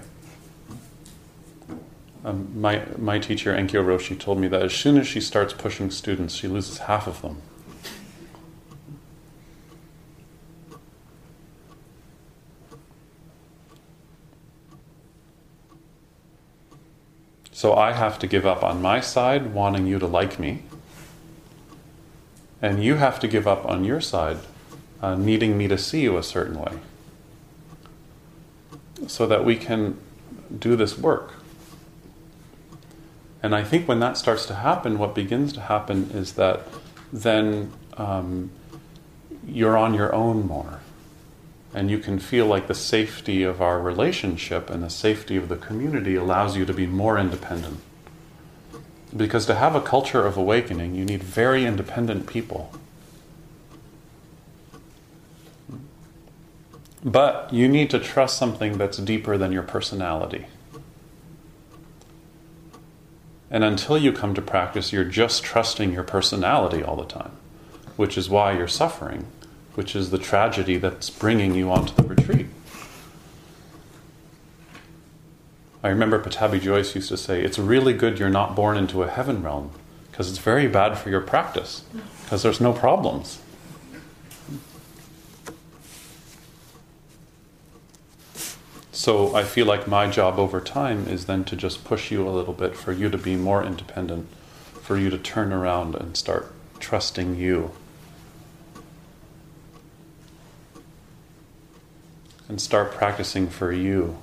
Um, 2.25 2.61
my, 2.61 2.83
my 2.97 3.19
teacher, 3.19 3.55
Enkyo 3.55 3.85
Roshi, 3.85 4.19
told 4.19 4.39
me 4.39 4.49
that 4.49 4.63
as 4.63 4.75
soon 4.75 4.99
as 4.99 5.07
she 5.07 5.21
starts 5.21 5.53
pushing 5.53 5.91
students, 5.91 6.35
she 6.35 6.49
loses 6.49 6.79
half 6.79 7.07
of 7.07 7.23
them. 7.23 7.41
So 17.53 17.75
I 17.75 17.93
have 17.93 18.21
to 18.21 18.29
give 18.29 18.47
up 18.47 18.63
on 18.63 18.81
my 18.81 19.01
side 19.01 19.53
wanting 19.53 19.87
you 19.87 19.99
to 19.99 20.07
like 20.07 20.39
me. 20.39 20.63
And 22.63 22.85
you 22.85 22.97
have 22.97 23.19
to 23.21 23.27
give 23.27 23.49
up 23.49 23.65
on 23.65 23.85
your 23.85 24.01
side 24.01 24.39
uh, 25.03 25.15
needing 25.15 25.57
me 25.57 25.69
to 25.69 25.79
see 25.79 26.01
you 26.01 26.17
a 26.17 26.23
certain 26.23 26.59
way. 26.59 26.79
So 29.07 29.27
that 29.27 29.45
we 29.45 29.57
can 29.57 29.99
do 30.57 30.77
this 30.77 30.99
work. 30.99 31.35
And 33.43 33.55
I 33.55 33.63
think 33.63 33.87
when 33.87 34.01
that 34.01 34.17
starts 34.17 34.47
to 34.47 34.55
happen, 34.57 34.99
what 34.99 35.15
begins 35.15 35.53
to 35.53 35.61
happen 35.61 36.11
is 36.13 36.33
that 36.33 36.63
then 37.13 37.73
um, 37.97 38.51
you're 39.47 39.77
on 39.77 39.95
your 39.95 40.15
own 40.15 40.47
more 40.47 40.81
and 41.75 41.91
you 41.91 41.99
can 41.99 42.19
feel 42.19 42.47
like 42.47 42.67
the 42.67 42.75
safety 42.75 43.43
of 43.43 43.61
our 43.61 43.81
relationship 43.81 44.71
and 44.71 44.83
the 44.83 44.91
safety 44.91 45.37
of 45.37 45.49
the 45.49 45.57
community 45.57 46.15
allows 46.15 46.57
you 46.57 46.65
to 46.65 46.73
be 46.73 46.87
more 46.87 47.19
independent. 47.19 47.79
Because 49.15 49.47
to 49.47 49.55
have 49.55 49.75
a 49.75 49.81
culture 49.81 50.27
of 50.27 50.37
awakening, 50.37 50.95
you 50.95 51.05
need 51.05 51.23
very 51.23 51.65
independent 51.65 52.27
people. 52.27 52.73
But 57.05 57.53
you 57.53 57.69
need 57.69 57.91
to 57.91 57.99
trust 57.99 58.37
something 58.37 58.79
that's 58.79 58.99
deeper 58.99 59.39
than 59.39 59.53
your 59.53 59.63
personality. 59.63 60.47
And 63.51 63.65
until 63.65 63.97
you 63.97 64.13
come 64.13 64.35
to 64.35 64.43
practice, 64.43 64.93
you're 64.93 65.05
just 65.05 65.43
trusting 65.43 65.93
your 65.93 66.03
personality 66.03 66.83
all 66.83 66.97
the 66.97 67.07
time, 67.07 67.33
which 67.97 68.19
is 68.19 68.29
why 68.29 68.53
you're 68.53 68.69
suffering 68.69 69.27
which 69.79 69.95
is 69.95 70.11
the 70.11 70.19
tragedy 70.19 70.77
that's 70.77 71.09
bringing 71.09 71.55
you 71.55 71.71
onto 71.71 71.95
the 71.95 72.03
retreat. 72.03 72.49
I 75.85 75.89
remember 75.91 76.21
Pattabhi 76.21 76.61
Jois 76.61 76.97
used 76.97 77.11
to 77.11 77.17
say, 77.17 77.45
It's 77.45 77.61
really 77.61 77.93
good 77.93 78.19
you're 78.19 78.29
not 78.29 78.57
born 78.57 78.77
into 78.77 79.05
a 79.05 79.09
heaven 79.09 79.41
realm 79.41 79.71
because 80.11 80.31
it's 80.31 80.41
very 80.41 80.67
bad 80.67 80.99
for 80.99 81.11
your 81.11 81.21
practice 81.21 81.85
because 82.25 82.43
there's 82.43 82.61
no 82.61 82.73
problems. 82.73 83.39
So 88.99 89.33
I 89.33 89.45
feel 89.45 89.65
like 89.65 89.87
my 89.87 90.11
job 90.11 90.41
over 90.41 90.61
time 90.61 91.07
is 91.07 91.27
then 91.27 91.45
to 91.45 91.55
just 91.55 91.85
push 91.85 92.11
you 92.11 92.29
a 92.29 92.35
little 92.35 92.53
bit 92.53 92.75
for 92.75 92.91
you 92.91 93.09
to 93.09 93.17
be 93.17 93.37
more 93.37 93.63
independent, 93.63 94.27
for 94.83 94.99
you 94.99 95.09
to 95.09 95.17
turn 95.17 95.53
around 95.53 95.95
and 95.95 96.17
start 96.17 96.53
trusting 96.81 97.37
you 97.37 97.71
and 102.49 102.61
start 102.61 102.91
practicing 102.91 103.49
for 103.49 103.71
you 103.71 104.19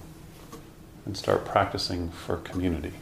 and 1.05 1.15
start 1.15 1.45
practicing 1.45 2.09
for 2.09 2.35
community. 2.35 2.95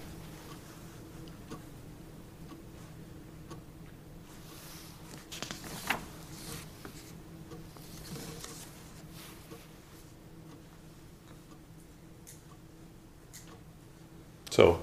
So, 14.54 14.80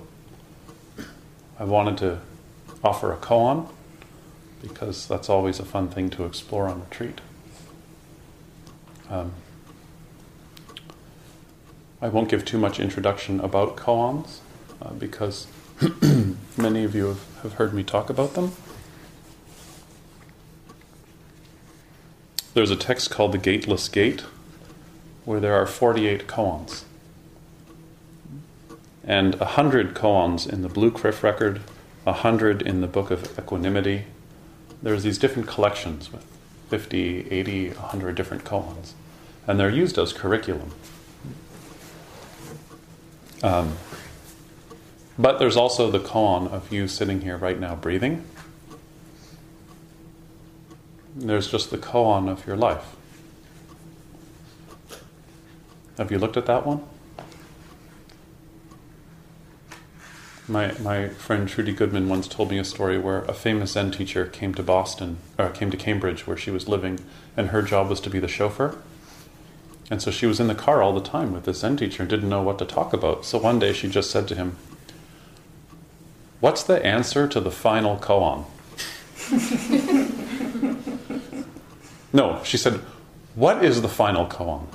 I 1.56 1.62
wanted 1.62 1.96
to 1.98 2.18
offer 2.82 3.12
a 3.12 3.16
koan 3.16 3.68
because 4.60 5.06
that's 5.06 5.28
always 5.28 5.60
a 5.60 5.64
fun 5.64 5.86
thing 5.86 6.10
to 6.10 6.24
explore 6.24 6.66
on 6.66 6.80
retreat. 6.80 7.20
Um, 9.08 9.30
I 12.02 12.08
won't 12.08 12.28
give 12.28 12.44
too 12.44 12.58
much 12.58 12.80
introduction 12.80 13.38
about 13.38 13.76
koans 13.76 14.38
uh, 14.82 14.90
because 14.94 15.46
many 16.56 16.82
of 16.82 16.96
you 16.96 17.06
have, 17.06 17.42
have 17.44 17.52
heard 17.52 17.72
me 17.72 17.84
talk 17.84 18.10
about 18.10 18.34
them. 18.34 18.50
There's 22.54 22.72
a 22.72 22.76
text 22.76 23.12
called 23.12 23.30
the 23.30 23.38
Gateless 23.38 23.88
Gate 23.88 24.22
where 25.24 25.38
there 25.38 25.54
are 25.54 25.64
48 25.64 26.26
koans. 26.26 26.82
And 29.10 29.34
a 29.34 29.58
100 29.58 29.92
koans 29.92 30.48
in 30.48 30.62
the 30.62 30.68
Blue 30.68 30.92
Cliff 30.92 31.24
Record, 31.24 31.56
a 32.06 32.12
100 32.12 32.62
in 32.62 32.80
the 32.80 32.86
Book 32.86 33.10
of 33.10 33.36
Equanimity. 33.36 34.04
There's 34.84 35.02
these 35.02 35.18
different 35.18 35.48
collections 35.48 36.12
with 36.12 36.24
50, 36.68 37.28
80, 37.28 37.70
100 37.70 38.14
different 38.14 38.44
koans. 38.44 38.92
And 39.48 39.58
they're 39.58 39.68
used 39.68 39.98
as 39.98 40.12
curriculum. 40.12 40.70
Um, 43.42 43.78
but 45.18 45.40
there's 45.40 45.56
also 45.56 45.90
the 45.90 45.98
koan 45.98 46.46
of 46.46 46.72
you 46.72 46.86
sitting 46.86 47.22
here 47.22 47.36
right 47.36 47.58
now 47.58 47.74
breathing. 47.74 48.24
There's 51.16 51.50
just 51.50 51.72
the 51.72 51.78
koan 51.78 52.30
of 52.30 52.46
your 52.46 52.56
life. 52.56 52.94
Have 55.98 56.12
you 56.12 56.20
looked 56.20 56.36
at 56.36 56.46
that 56.46 56.64
one? 56.64 56.84
My, 60.50 60.72
my 60.80 61.10
friend 61.10 61.48
Trudy 61.48 61.72
Goodman 61.72 62.08
once 62.08 62.26
told 62.26 62.50
me 62.50 62.58
a 62.58 62.64
story 62.64 62.98
where 62.98 63.22
a 63.26 63.32
famous 63.32 63.70
Zen 63.70 63.92
teacher 63.92 64.26
came 64.26 64.52
to 64.54 64.64
Boston, 64.64 65.18
or 65.38 65.48
came 65.50 65.70
to 65.70 65.76
Cambridge 65.76 66.26
where 66.26 66.36
she 66.36 66.50
was 66.50 66.68
living, 66.68 66.98
and 67.36 67.50
her 67.50 67.62
job 67.62 67.88
was 67.88 68.00
to 68.00 68.10
be 68.10 68.18
the 68.18 68.26
chauffeur. 68.26 68.76
And 69.92 70.02
so 70.02 70.10
she 70.10 70.26
was 70.26 70.40
in 70.40 70.48
the 70.48 70.56
car 70.56 70.82
all 70.82 70.92
the 70.92 71.08
time 71.08 71.32
with 71.32 71.44
this 71.44 71.60
Zen 71.60 71.76
teacher 71.76 72.02
and 72.02 72.10
didn't 72.10 72.28
know 72.28 72.42
what 72.42 72.58
to 72.58 72.64
talk 72.64 72.92
about. 72.92 73.24
So 73.24 73.38
one 73.38 73.60
day 73.60 73.72
she 73.72 73.88
just 73.88 74.10
said 74.10 74.26
to 74.26 74.34
him, 74.34 74.56
What's 76.40 76.64
the 76.64 76.84
answer 76.84 77.28
to 77.28 77.40
the 77.40 77.52
final 77.52 77.96
koan? 77.98 78.46
no, 82.12 82.42
she 82.42 82.56
said, 82.56 82.80
What 83.36 83.64
is 83.64 83.82
the 83.82 83.88
final 83.88 84.26
koan? 84.26 84.66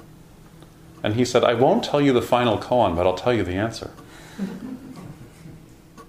And 1.03 1.15
he 1.15 1.25
said, 1.25 1.43
I 1.43 1.53
won't 1.53 1.83
tell 1.83 1.99
you 1.99 2.13
the 2.13 2.21
final 2.21 2.57
koan, 2.57 2.95
but 2.95 3.05
I'll 3.05 3.17
tell 3.17 3.33
you 3.33 3.43
the 3.43 3.55
answer. 3.55 3.91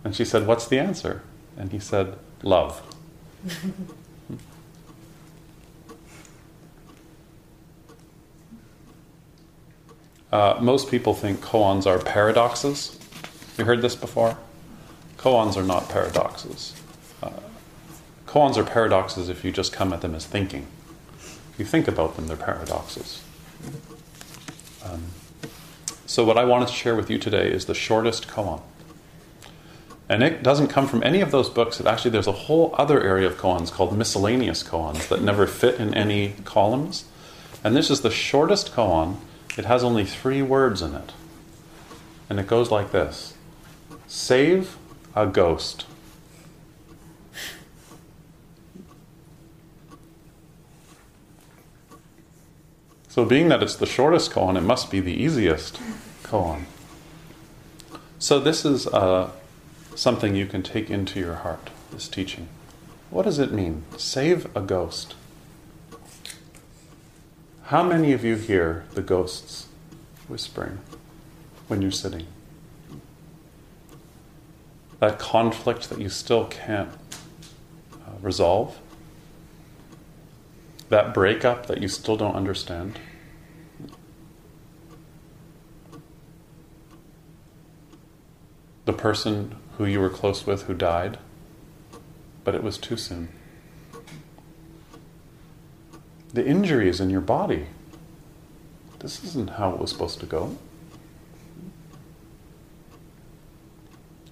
And 0.07 0.14
she 0.14 0.25
said, 0.25 0.47
What's 0.47 0.69
the 0.69 0.79
answer? 0.79 1.23
And 1.57 1.73
he 1.73 1.81
said, 1.81 2.16
Love. 2.42 2.81
Uh, 10.33 10.59
most 10.61 10.90
people 10.90 11.14
think 11.14 11.40
koans 11.40 11.87
are 11.87 11.99
paradoxes. 11.99 12.99
You 13.57 13.64
heard 13.64 13.81
this 13.81 13.95
before? 13.95 14.37
Koans 15.16 15.57
are 15.57 15.62
not 15.62 15.88
paradoxes. 15.88 16.75
Uh, 17.23 17.31
koans 18.27 18.57
are 18.57 18.64
paradoxes 18.64 19.29
if 19.29 19.45
you 19.45 19.53
just 19.53 19.73
come 19.73 19.92
at 19.92 20.03
them 20.03 20.14
as 20.16 20.27
thinking. 20.27 20.66
If 21.21 21.55
you 21.59 21.64
think 21.64 21.87
about 21.87 22.16
them, 22.16 22.27
they're 22.27 22.37
paradoxes. 22.37 23.23
Um, 24.85 25.05
so, 26.07 26.25
what 26.25 26.37
I 26.37 26.45
wanted 26.45 26.69
to 26.69 26.75
share 26.75 26.97
with 26.97 27.09
you 27.09 27.19
today 27.19 27.49
is 27.51 27.64
the 27.64 27.75
shortest 27.75 28.27
koan. 28.27 28.61
And 30.09 30.23
it 30.23 30.42
doesn't 30.42 30.69
come 30.69 30.87
from 30.87 31.03
any 31.03 31.21
of 31.21 31.33
those 31.33 31.51
books. 31.51 31.81
Actually, 31.81 32.12
there's 32.12 32.29
a 32.29 32.33
whole 32.33 32.75
other 32.79 33.03
area 33.03 33.27
of 33.27 33.37
koans 33.37 33.73
called 33.73 33.97
miscellaneous 33.97 34.62
koans 34.62 35.09
that 35.09 35.21
never 35.21 35.47
fit 35.47 35.81
in 35.81 35.95
any 35.95 36.35
columns. 36.45 37.07
And 37.64 37.75
this 37.75 37.90
is 37.90 38.03
the 38.03 38.11
shortest 38.11 38.73
koan 38.73 39.16
it 39.57 39.64
has 39.64 39.83
only 39.83 40.05
three 40.05 40.42
words 40.42 40.83
in 40.83 40.95
it. 40.95 41.12
and 42.29 42.38
it 42.38 42.47
goes 42.47 42.71
like 42.71 42.92
this 42.92 43.35
Save 44.07 44.77
a 45.14 45.27
ghost. 45.27 45.87
So, 53.09 53.25
being 53.25 53.49
that 53.49 53.62
it's 53.62 53.77
the 53.77 53.87
shortest 53.87 54.31
koan, 54.31 54.59
it 54.59 54.61
must 54.61 54.90
be 54.90 55.01
the 55.01 55.14
easiest 55.14 55.81
koan. 56.23 56.66
So, 58.19 58.38
this 58.38 58.66
is 58.66 58.87
uh, 58.88 59.31
something 59.97 60.37
you 60.37 60.47
can 60.47 60.63
take 60.63 60.91
into 60.91 61.19
your 61.19 61.37
heart, 61.37 61.71
this 61.91 62.07
teaching. 62.07 62.49
What 63.11 63.25
does 63.25 63.39
it 63.39 63.51
mean? 63.51 63.85
Save 63.97 64.55
a 64.55 64.61
ghost. 64.61 65.15
How 67.65 67.83
many 67.83 68.13
of 68.13 68.25
you 68.25 68.37
hear 68.37 68.85
the 68.93 69.03
ghosts 69.03 69.67
whispering 70.29 70.79
when 71.67 71.83
you're 71.83 71.91
sitting? 71.91 72.27
That 75.01 75.19
conflict 75.19 75.89
that 75.91 76.01
you 76.01 76.09
still 76.09 76.45
can't 76.47 76.91
uh, 77.93 78.13
resolve? 78.21 78.79
That 80.91 81.13
breakup 81.13 81.67
that 81.67 81.83
you 81.83 81.89
still 81.89 82.17
don't 82.17 82.35
understand? 82.35 82.99
The 88.85 88.93
person 88.93 89.57
who 89.79 89.85
you 89.85 90.01
were 90.01 90.11
close 90.11 90.47
with 90.47 90.62
who 90.62 90.75
died, 90.75 91.19
but 92.45 92.55
it 92.55 92.62
was 92.62 92.79
too 92.79 92.97
soon. 92.97 93.29
The 96.33 96.47
injuries 96.47 97.01
in 97.01 97.11
your 97.11 97.21
body. 97.21 97.67
This 99.01 99.23
isn't 99.23 99.51
how 99.51 99.73
it 99.73 99.79
was 99.79 99.91
supposed 99.91 100.21
to 100.21 100.27
go. 100.27 100.57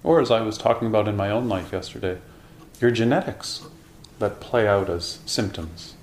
Or, 0.02 0.20
as 0.20 0.30
I 0.30 0.40
was 0.40 0.58
talking 0.58 0.88
about 0.88 1.08
in 1.08 1.16
my 1.16 1.30
own 1.30 1.48
life 1.48 1.72
yesterday, 1.72 2.18
your 2.80 2.90
genetics 2.90 3.66
that 4.18 4.40
play 4.40 4.66
out 4.66 4.90
as 4.90 5.18
symptoms. 5.24 5.94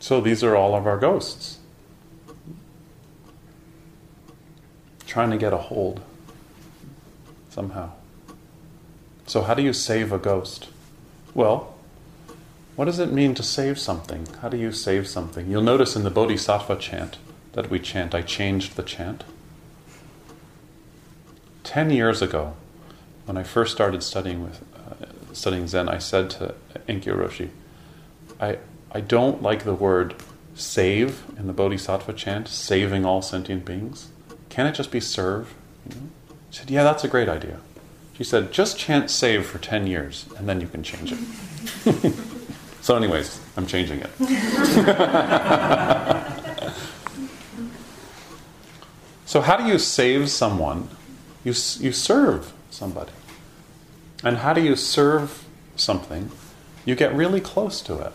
So, 0.00 0.20
these 0.20 0.42
are 0.44 0.56
all 0.56 0.74
of 0.74 0.86
our 0.86 0.98
ghosts. 0.98 1.59
Trying 5.10 5.30
to 5.30 5.38
get 5.38 5.52
a 5.52 5.56
hold 5.56 6.02
somehow. 7.48 7.90
So, 9.26 9.42
how 9.42 9.54
do 9.54 9.62
you 9.62 9.72
save 9.72 10.12
a 10.12 10.18
ghost? 10.18 10.68
Well, 11.34 11.74
what 12.76 12.84
does 12.84 13.00
it 13.00 13.10
mean 13.10 13.34
to 13.34 13.42
save 13.42 13.76
something? 13.76 14.28
How 14.40 14.48
do 14.48 14.56
you 14.56 14.70
save 14.70 15.08
something? 15.08 15.50
You'll 15.50 15.62
notice 15.62 15.96
in 15.96 16.04
the 16.04 16.12
Bodhisattva 16.12 16.76
chant 16.76 17.18
that 17.54 17.68
we 17.68 17.80
chant, 17.80 18.14
I 18.14 18.22
changed 18.22 18.76
the 18.76 18.84
chant. 18.84 19.24
Ten 21.64 21.90
years 21.90 22.22
ago, 22.22 22.54
when 23.24 23.36
I 23.36 23.42
first 23.42 23.72
started 23.72 24.04
studying 24.04 24.44
with 24.44 24.62
uh, 24.76 25.06
studying 25.32 25.66
Zen, 25.66 25.88
I 25.88 25.98
said 25.98 26.30
to 26.30 26.54
Enkyo 26.88 27.16
Roshi, 27.16 27.48
I, 28.40 28.58
I 28.92 29.00
don't 29.00 29.42
like 29.42 29.64
the 29.64 29.74
word 29.74 30.14
save 30.54 31.24
in 31.36 31.48
the 31.48 31.52
Bodhisattva 31.52 32.12
chant, 32.12 32.46
saving 32.46 33.04
all 33.04 33.22
sentient 33.22 33.64
beings. 33.64 34.06
Can 34.60 34.66
it 34.66 34.74
just 34.74 34.90
be 34.90 35.00
serve? 35.00 35.54
You 35.88 35.94
know? 35.94 36.02
She 36.50 36.58
said, 36.58 36.70
Yeah, 36.70 36.82
that's 36.82 37.02
a 37.02 37.08
great 37.08 37.30
idea. 37.30 37.60
She 38.12 38.24
said, 38.24 38.52
Just 38.52 38.78
chant 38.78 39.10
save 39.10 39.46
for 39.46 39.56
10 39.56 39.86
years, 39.86 40.26
and 40.36 40.46
then 40.46 40.60
you 40.60 40.68
can 40.68 40.82
change 40.82 41.12
it. 41.12 41.18
so, 42.82 42.94
anyways, 42.94 43.40
I'm 43.56 43.66
changing 43.66 44.00
it. 44.00 44.10
so, 49.24 49.40
how 49.40 49.56
do 49.56 49.64
you 49.64 49.78
save 49.78 50.28
someone? 50.28 50.90
You, 51.42 51.54
you 51.78 51.92
serve 51.92 52.52
somebody. 52.68 53.12
And 54.22 54.36
how 54.36 54.52
do 54.52 54.60
you 54.60 54.76
serve 54.76 55.46
something? 55.74 56.30
You 56.84 56.94
get 56.94 57.14
really 57.14 57.40
close 57.40 57.80
to 57.80 57.98
it. 57.98 58.12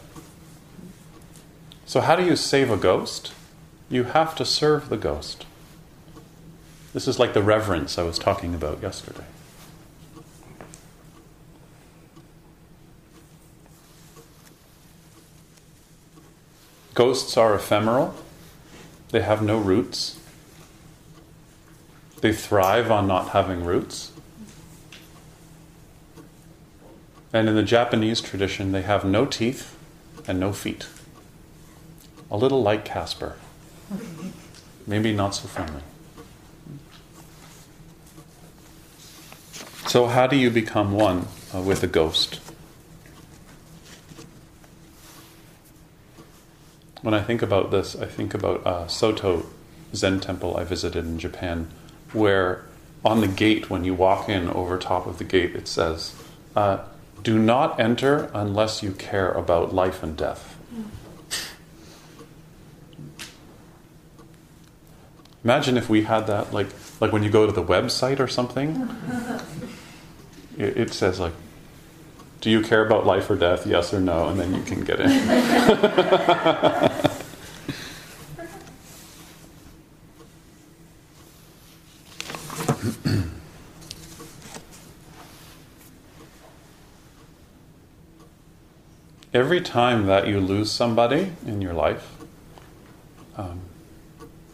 So, 1.87 2.01
how 2.01 2.15
do 2.15 2.23
you 2.23 2.35
save 2.35 2.69
a 2.69 2.77
ghost? 2.77 3.33
You 3.89 4.03
have 4.03 4.35
to 4.35 4.45
serve 4.45 4.89
the 4.89 4.97
ghost. 4.97 5.47
This 6.95 7.09
is 7.09 7.19
like 7.19 7.33
the 7.33 7.43
reverence 7.43 7.97
I 7.97 8.03
was 8.03 8.17
talking 8.17 8.55
about 8.55 8.81
yesterday. 8.81 9.25
Ghosts 16.93 17.35
are 17.35 17.53
ephemeral, 17.53 18.15
they 19.09 19.19
have 19.19 19.41
no 19.41 19.57
roots, 19.57 20.17
they 22.21 22.31
thrive 22.31 22.89
on 22.89 23.07
not 23.07 23.31
having 23.31 23.65
roots. 23.65 24.13
And 27.33 27.49
in 27.49 27.55
the 27.55 27.63
Japanese 27.63 28.21
tradition, 28.21 28.71
they 28.71 28.83
have 28.83 29.03
no 29.03 29.25
teeth 29.25 29.75
and 30.29 30.39
no 30.39 30.53
feet. 30.53 30.87
A 32.31 32.37
little 32.37 32.63
like 32.63 32.85
Casper. 32.85 33.35
Maybe 34.87 35.11
not 35.11 35.35
so 35.35 35.49
friendly. 35.49 35.81
So, 39.87 40.07
how 40.07 40.25
do 40.25 40.35
you 40.35 40.49
become 40.49 40.93
one 40.93 41.27
uh, 41.53 41.61
with 41.61 41.83
a 41.83 41.87
ghost? 41.87 42.41
When 47.03 47.13
I 47.13 47.21
think 47.21 47.43
about 47.43 47.69
this, 47.69 47.95
I 47.95 48.07
think 48.07 48.33
about 48.33 48.65
uh, 48.65 48.87
Soto 48.87 49.45
Zen 49.93 50.19
temple 50.19 50.57
I 50.57 50.63
visited 50.63 51.05
in 51.05 51.19
Japan, 51.19 51.69
where 52.13 52.65
on 53.05 53.21
the 53.21 53.27
gate, 53.27 53.69
when 53.69 53.83
you 53.83 53.93
walk 53.93 54.27
in 54.27 54.49
over 54.49 54.79
top 54.79 55.05
of 55.05 55.19
the 55.19 55.23
gate, 55.23 55.55
it 55.55 55.67
says, 55.67 56.15
uh, 56.55 56.79
Do 57.21 57.37
not 57.37 57.79
enter 57.79 58.31
unless 58.33 58.81
you 58.81 58.91
care 58.91 59.31
about 59.31 59.73
life 59.73 60.01
and 60.01 60.17
death. 60.17 60.57
Imagine 65.43 65.77
if 65.77 65.87
we 65.89 66.01
had 66.01 66.25
that, 66.25 66.51
like, 66.51 66.69
like 66.99 67.11
when 67.11 67.21
you 67.21 67.29
go 67.29 67.45
to 67.45 67.51
the 67.51 67.63
website 67.63 68.19
or 68.19 68.27
something, 68.27 68.73
it, 70.57 70.77
it 70.77 70.93
says, 70.93 71.19
like, 71.19 71.33
do 72.41 72.49
you 72.49 72.61
care 72.61 72.85
about 72.85 73.05
life 73.05 73.29
or 73.29 73.35
death? 73.35 73.65
Yes 73.65 73.93
or 73.93 73.99
no? 73.99 74.29
And 74.29 74.39
then 74.39 74.53
you 74.53 74.61
can 74.61 74.83
get 74.83 74.99
in. 74.99 75.09
Every 89.33 89.59
time 89.59 90.05
that 90.05 90.27
you 90.27 90.39
lose 90.39 90.71
somebody 90.71 91.33
in 91.45 91.61
your 91.61 91.73
life, 91.73 92.09
um, 93.35 93.59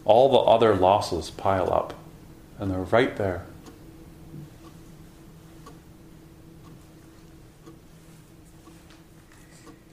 all 0.06 0.32
the 0.32 0.40
other 0.40 0.74
losses 0.74 1.30
pile 1.30 1.72
up, 1.72 1.94
and 2.58 2.72
they're 2.72 2.80
right 2.80 3.16
there. 3.16 3.46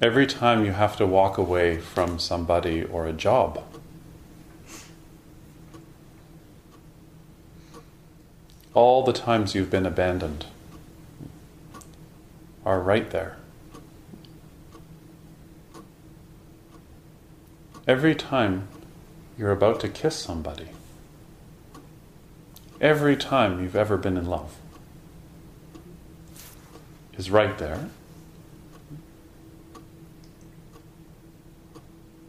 Every 0.00 0.28
time 0.28 0.64
you 0.64 0.70
have 0.70 0.96
to 0.98 1.06
walk 1.06 1.38
away 1.38 1.78
from 1.78 2.20
somebody 2.20 2.84
or 2.84 3.08
a 3.08 3.12
job, 3.12 3.64
all 8.74 9.02
the 9.02 9.12
times 9.12 9.56
you've 9.56 9.70
been 9.70 9.84
abandoned 9.84 10.46
are 12.64 12.80
right 12.80 13.10
there. 13.10 13.38
Every 17.88 18.14
time 18.14 18.68
you're 19.36 19.50
about 19.50 19.80
to 19.80 19.88
kiss 19.88 20.14
somebody, 20.14 20.68
every 22.80 23.16
time 23.16 23.60
you've 23.60 23.74
ever 23.74 23.96
been 23.96 24.16
in 24.16 24.26
love 24.26 24.54
is 27.16 27.32
right 27.32 27.58
there. 27.58 27.88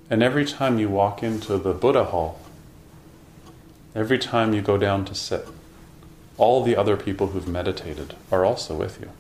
And 0.09 0.23
every 0.23 0.45
time 0.45 0.79
you 0.79 0.89
walk 0.89 1.21
into 1.21 1.57
the 1.57 1.73
Buddha 1.73 2.05
hall, 2.05 2.39
every 3.93 4.17
time 4.17 4.53
you 4.53 4.61
go 4.61 4.77
down 4.77 5.05
to 5.05 5.13
sit, 5.13 5.47
all 6.37 6.63
the 6.63 6.75
other 6.75 6.97
people 6.97 7.27
who've 7.27 7.47
meditated 7.47 8.15
are 8.31 8.43
also 8.43 8.75
with 8.75 8.99
you. 8.99 9.11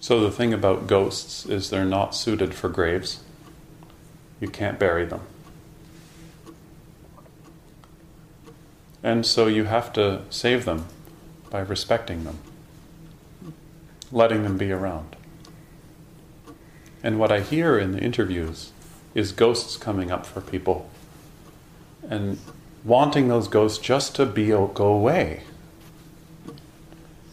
So, 0.00 0.20
the 0.20 0.30
thing 0.30 0.54
about 0.54 0.86
ghosts 0.86 1.44
is 1.44 1.68
they're 1.68 1.84
not 1.84 2.14
suited 2.14 2.54
for 2.54 2.70
graves. 2.70 3.20
You 4.40 4.48
can't 4.48 4.78
bury 4.78 5.04
them. 5.04 5.22
And 9.02 9.24
so 9.24 9.46
you 9.46 9.64
have 9.64 9.92
to 9.94 10.22
save 10.30 10.64
them 10.64 10.86
by 11.50 11.60
respecting 11.60 12.24
them, 12.24 12.38
letting 14.10 14.42
them 14.42 14.58
be 14.58 14.72
around. 14.72 15.16
And 17.02 17.18
what 17.18 17.30
I 17.30 17.40
hear 17.40 17.78
in 17.78 17.92
the 17.92 18.00
interviews 18.00 18.72
is 19.14 19.32
ghosts 19.32 19.76
coming 19.76 20.10
up 20.10 20.26
for 20.26 20.40
people 20.40 20.90
and 22.08 22.38
wanting 22.84 23.28
those 23.28 23.48
ghosts 23.48 23.78
just 23.78 24.14
to 24.16 24.26
be 24.26 24.48
go 24.48 24.86
away. 24.86 25.42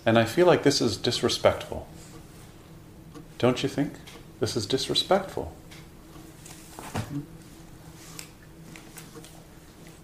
And 0.05 0.19
I 0.19 0.25
feel 0.25 0.45
like 0.45 0.63
this 0.63 0.81
is 0.81 0.97
disrespectful. 0.97 1.87
Don't 3.37 3.63
you 3.63 3.69
think? 3.69 3.93
This 4.39 4.55
is 4.55 4.65
disrespectful. 4.65 5.53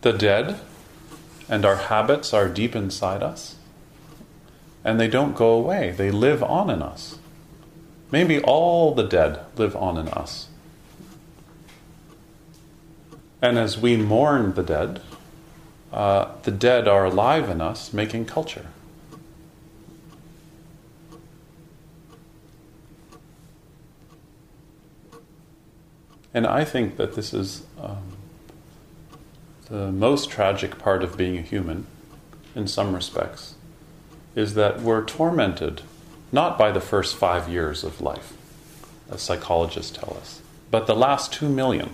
The 0.02 0.14
dead 0.14 0.60
and 1.48 1.66
our 1.66 1.76
habits 1.76 2.34
are 2.34 2.50
deep 2.50 2.76
inside 2.76 3.22
us, 3.22 3.56
and 4.84 5.00
they 5.00 5.08
don't 5.08 5.36
go 5.36 5.52
away, 5.52 5.92
they 5.92 6.10
live 6.10 6.42
on 6.42 6.70
in 6.70 6.82
us. 6.82 7.20
Maybe 8.12 8.42
all 8.42 8.94
the 8.96 9.04
dead 9.04 9.40
live 9.56 9.76
on 9.76 9.98
in 9.98 10.08
us. 10.10 10.48
And 13.42 13.58
as 13.58 13.78
we 13.78 13.96
mourn 13.96 14.54
the 14.54 14.64
dead, 14.64 15.02
uh, 15.92 16.32
the 16.44 16.52
dead 16.52 16.88
are 16.88 17.06
alive 17.06 17.50
in 17.50 17.62
us, 17.62 17.94
making 17.94 18.26
culture. 18.26 18.68
And 26.34 26.48
I 26.48 26.64
think 26.64 26.98
that 26.98 27.16
this 27.16 27.34
is 27.34 27.64
um, 27.80 28.04
the 29.72 29.90
most 29.90 30.30
tragic 30.30 30.78
part 30.78 31.02
of 31.02 31.16
being 31.16 31.38
a 31.38 31.42
human, 31.42 31.88
in 32.54 32.68
some 32.68 32.94
respects, 32.94 33.56
is 34.36 34.54
that 34.56 34.82
we're 34.82 35.06
tormented 35.06 35.82
not 36.30 36.58
by 36.58 36.72
the 36.72 36.82
first 36.82 37.16
five 37.16 37.48
years 37.48 37.82
of 37.86 38.02
life, 38.02 38.34
as 39.10 39.22
psychologists 39.22 39.98
tell 39.98 40.18
us, 40.20 40.42
but 40.70 40.88
the 40.88 40.96
last 40.96 41.32
two 41.32 41.48
million. 41.48 41.90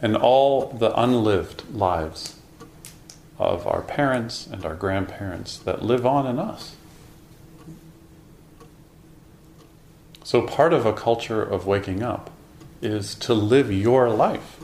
And 0.00 0.16
all 0.16 0.68
the 0.68 0.96
unlived 0.98 1.68
lives 1.74 2.38
of 3.40 3.66
our 3.66 3.82
parents 3.82 4.46
and 4.46 4.64
our 4.64 4.76
grandparents 4.76 5.58
that 5.58 5.82
live 5.82 6.06
on 6.06 6.28
in 6.28 6.38
us. 6.38 6.76
So, 10.22 10.42
part 10.42 10.72
of 10.72 10.86
a 10.86 10.92
culture 10.92 11.42
of 11.42 11.66
waking 11.66 12.04
up 12.04 12.30
is 12.80 13.16
to 13.16 13.34
live 13.34 13.72
your 13.72 14.08
life. 14.10 14.58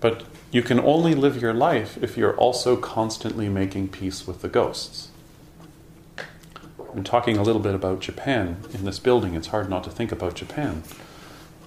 But 0.00 0.24
you 0.50 0.62
can 0.62 0.80
only 0.80 1.14
live 1.14 1.40
your 1.40 1.54
life 1.54 2.02
if 2.02 2.16
you're 2.16 2.36
also 2.36 2.76
constantly 2.76 3.48
making 3.48 3.88
peace 3.88 4.26
with 4.26 4.42
the 4.42 4.48
ghosts. 4.48 5.08
I'm 6.92 7.04
talking 7.04 7.36
a 7.36 7.42
little 7.42 7.60
bit 7.60 7.74
about 7.74 8.00
Japan 8.00 8.56
in 8.74 8.84
this 8.84 8.98
building. 8.98 9.34
It's 9.34 9.48
hard 9.48 9.70
not 9.70 9.84
to 9.84 9.90
think 9.90 10.10
about 10.10 10.34
Japan. 10.34 10.82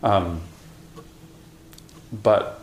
Um, 0.02 0.42
but, 2.12 2.60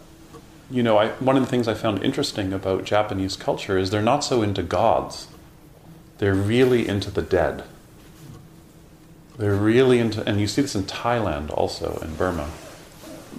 you 0.70 0.82
know, 0.82 0.98
I, 0.98 1.08
one 1.12 1.36
of 1.36 1.42
the 1.42 1.48
things 1.48 1.66
I 1.66 1.74
found 1.74 2.02
interesting 2.02 2.52
about 2.52 2.84
Japanese 2.84 3.36
culture 3.36 3.78
is 3.78 3.90
they're 3.90 4.02
not 4.02 4.22
so 4.24 4.42
into 4.42 4.62
gods, 4.62 5.28
they're 6.18 6.34
really 6.34 6.86
into 6.86 7.10
the 7.10 7.22
dead. 7.22 7.64
They're 9.38 9.54
really 9.54 9.98
into, 9.98 10.22
and 10.28 10.38
you 10.38 10.46
see 10.46 10.60
this 10.60 10.74
in 10.74 10.82
Thailand 10.82 11.50
also, 11.50 11.98
in 12.02 12.14
Burma, 12.14 12.50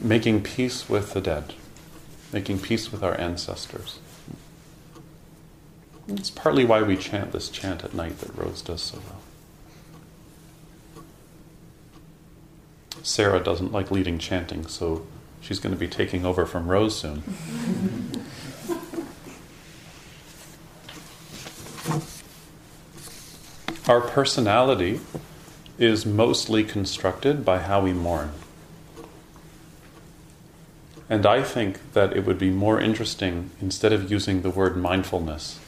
making 0.01 0.41
peace 0.41 0.89
with 0.89 1.13
the 1.13 1.21
dead, 1.21 1.53
making 2.31 2.59
peace 2.59 2.91
with 2.91 3.03
our 3.03 3.19
ancestors. 3.19 3.99
It's 6.07 6.29
partly 6.29 6.65
why 6.65 6.81
we 6.81 6.97
chant 6.97 7.31
this 7.31 7.49
chant 7.49 7.83
at 7.83 7.93
night 7.93 8.19
that 8.19 8.35
Rose 8.37 8.61
does 8.61 8.81
so 8.81 8.99
well. 9.07 9.21
Sarah 13.03 13.39
doesn't 13.39 13.71
like 13.71 13.91
leading 13.91 14.19
chanting, 14.19 14.67
so 14.67 15.05
she's 15.39 15.59
going 15.59 15.73
to 15.73 15.79
be 15.79 15.87
taking 15.87 16.25
over 16.25 16.45
from 16.45 16.67
Rose 16.67 16.97
soon. 16.97 17.23
Our 23.87 24.01
personality 24.01 24.99
is 25.79 26.05
mostly 26.05 26.63
constructed 26.63 27.43
by 27.43 27.59
how 27.59 27.81
we 27.81 27.93
mourn. 27.93 28.31
And 31.11 31.25
I 31.25 31.43
think 31.43 31.91
that 31.91 32.15
it 32.15 32.25
would 32.25 32.39
be 32.39 32.49
more 32.49 32.79
interesting, 32.79 33.49
instead 33.59 33.91
of 33.91 34.09
using 34.09 34.43
the 34.43 34.49
word 34.49 34.77
mindfulness, 34.77 35.59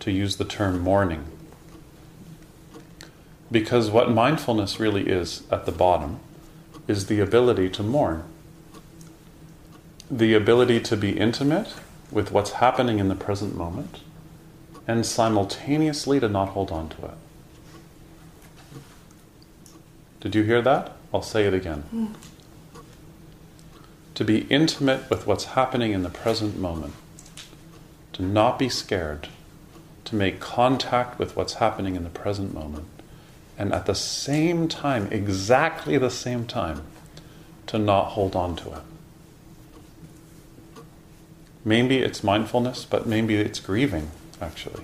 to 0.00 0.10
use 0.10 0.36
the 0.36 0.46
term 0.46 0.80
mourning. 0.80 1.26
Because 3.52 3.90
what 3.90 4.10
mindfulness 4.10 4.80
really 4.80 5.06
is 5.06 5.42
at 5.50 5.66
the 5.66 5.72
bottom 5.72 6.20
is 6.86 7.04
the 7.04 7.20
ability 7.20 7.68
to 7.68 7.82
mourn, 7.82 8.24
the 10.10 10.32
ability 10.32 10.80
to 10.80 10.96
be 10.96 11.18
intimate 11.18 11.74
with 12.10 12.32
what's 12.32 12.52
happening 12.52 12.98
in 12.98 13.08
the 13.08 13.14
present 13.14 13.54
moment, 13.54 14.00
and 14.86 15.04
simultaneously 15.04 16.18
to 16.18 16.30
not 16.30 16.48
hold 16.48 16.70
on 16.70 16.88
to 16.88 17.04
it. 17.04 17.18
Did 20.20 20.34
you 20.34 20.44
hear 20.44 20.62
that? 20.62 20.96
I'll 21.12 21.20
say 21.20 21.44
it 21.44 21.52
again. 21.52 21.84
Mm. 21.94 22.14
To 24.18 24.24
be 24.24 24.48
intimate 24.50 25.08
with 25.08 25.28
what's 25.28 25.44
happening 25.44 25.92
in 25.92 26.02
the 26.02 26.10
present 26.10 26.58
moment, 26.58 26.94
to 28.14 28.22
not 28.24 28.58
be 28.58 28.68
scared, 28.68 29.28
to 30.06 30.16
make 30.16 30.40
contact 30.40 31.20
with 31.20 31.36
what's 31.36 31.54
happening 31.54 31.94
in 31.94 32.02
the 32.02 32.10
present 32.10 32.52
moment, 32.52 32.88
and 33.56 33.72
at 33.72 33.86
the 33.86 33.94
same 33.94 34.66
time, 34.66 35.06
exactly 35.12 35.96
the 35.98 36.10
same 36.10 36.48
time, 36.48 36.82
to 37.68 37.78
not 37.78 38.06
hold 38.06 38.34
on 38.34 38.56
to 38.56 38.72
it. 38.72 38.82
Maybe 41.64 41.98
it's 41.98 42.24
mindfulness, 42.24 42.84
but 42.84 43.06
maybe 43.06 43.36
it's 43.36 43.60
grieving, 43.60 44.10
actually. 44.40 44.82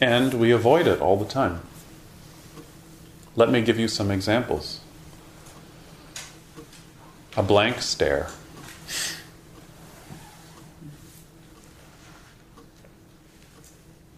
And 0.00 0.34
we 0.34 0.52
avoid 0.52 0.86
it 0.86 1.00
all 1.00 1.16
the 1.16 1.24
time. 1.24 1.62
Let 3.34 3.50
me 3.50 3.60
give 3.60 3.78
you 3.78 3.88
some 3.88 4.10
examples. 4.10 4.80
A 7.36 7.42
blank 7.42 7.80
stare. 7.80 8.28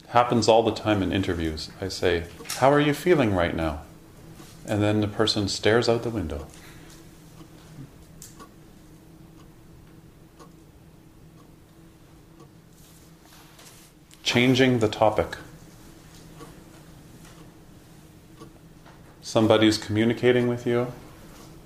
Happens 0.09 0.49
all 0.49 0.63
the 0.63 0.75
time 0.75 1.03
in 1.03 1.13
interviews. 1.13 1.71
I 1.81 1.89
say, 1.89 2.25
How 2.57 2.73
are 2.73 2.81
you 2.81 2.93
feeling 2.93 3.35
right 3.35 3.55
now? 3.55 3.83
And 4.67 4.83
then 4.83 5.01
the 5.01 5.09
person 5.09 5.49
stares 5.49 5.89
out 5.89 6.03
the 6.03 6.11
window. 6.11 6.47
Changing 14.23 14.79
the 14.79 14.89
topic. 14.89 15.37
Somebody's 19.31 19.79
communicating 19.79 20.49
with 20.49 20.67
you, 20.67 20.93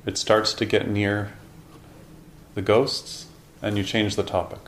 it 0.04 0.18
starts 0.18 0.52
to 0.52 0.66
get 0.66 0.86
near 0.86 1.32
the 2.54 2.60
ghosts, 2.60 3.24
and 3.62 3.78
you 3.78 3.82
change 3.82 4.16
the 4.16 4.22
topic. 4.22 4.58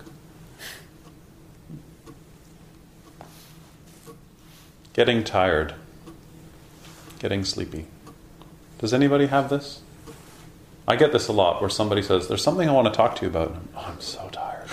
Getting 4.94 5.24
tired, 5.24 5.74
getting 7.18 7.44
sleepy. 7.44 7.84
Does 8.78 8.94
anybody 8.94 9.26
have 9.26 9.50
this? 9.50 9.82
I 10.88 10.96
get 10.96 11.12
this 11.12 11.28
a 11.28 11.32
lot 11.32 11.60
where 11.60 11.68
somebody 11.68 12.00
says, 12.00 12.28
There's 12.28 12.42
something 12.42 12.66
I 12.66 12.72
want 12.72 12.86
to 12.86 12.94
talk 12.96 13.16
to 13.16 13.26
you 13.26 13.28
about. 13.28 13.56
oh, 13.76 13.92
I'm 13.92 14.00
so 14.00 14.26
tired. 14.32 14.66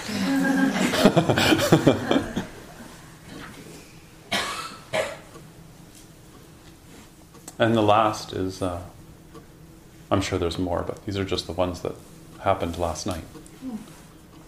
And 7.60 7.76
the 7.76 7.82
last 7.82 8.34
is, 8.34 8.62
uh, 8.62 8.82
I'm 10.10 10.22
sure 10.22 10.40
there's 10.40 10.58
more, 10.58 10.84
but 10.84 11.06
these 11.06 11.18
are 11.18 11.26
just 11.26 11.46
the 11.46 11.54
ones 11.54 11.82
that 11.82 11.96
happened 12.42 12.78
last 12.78 13.06
night. 13.06 13.24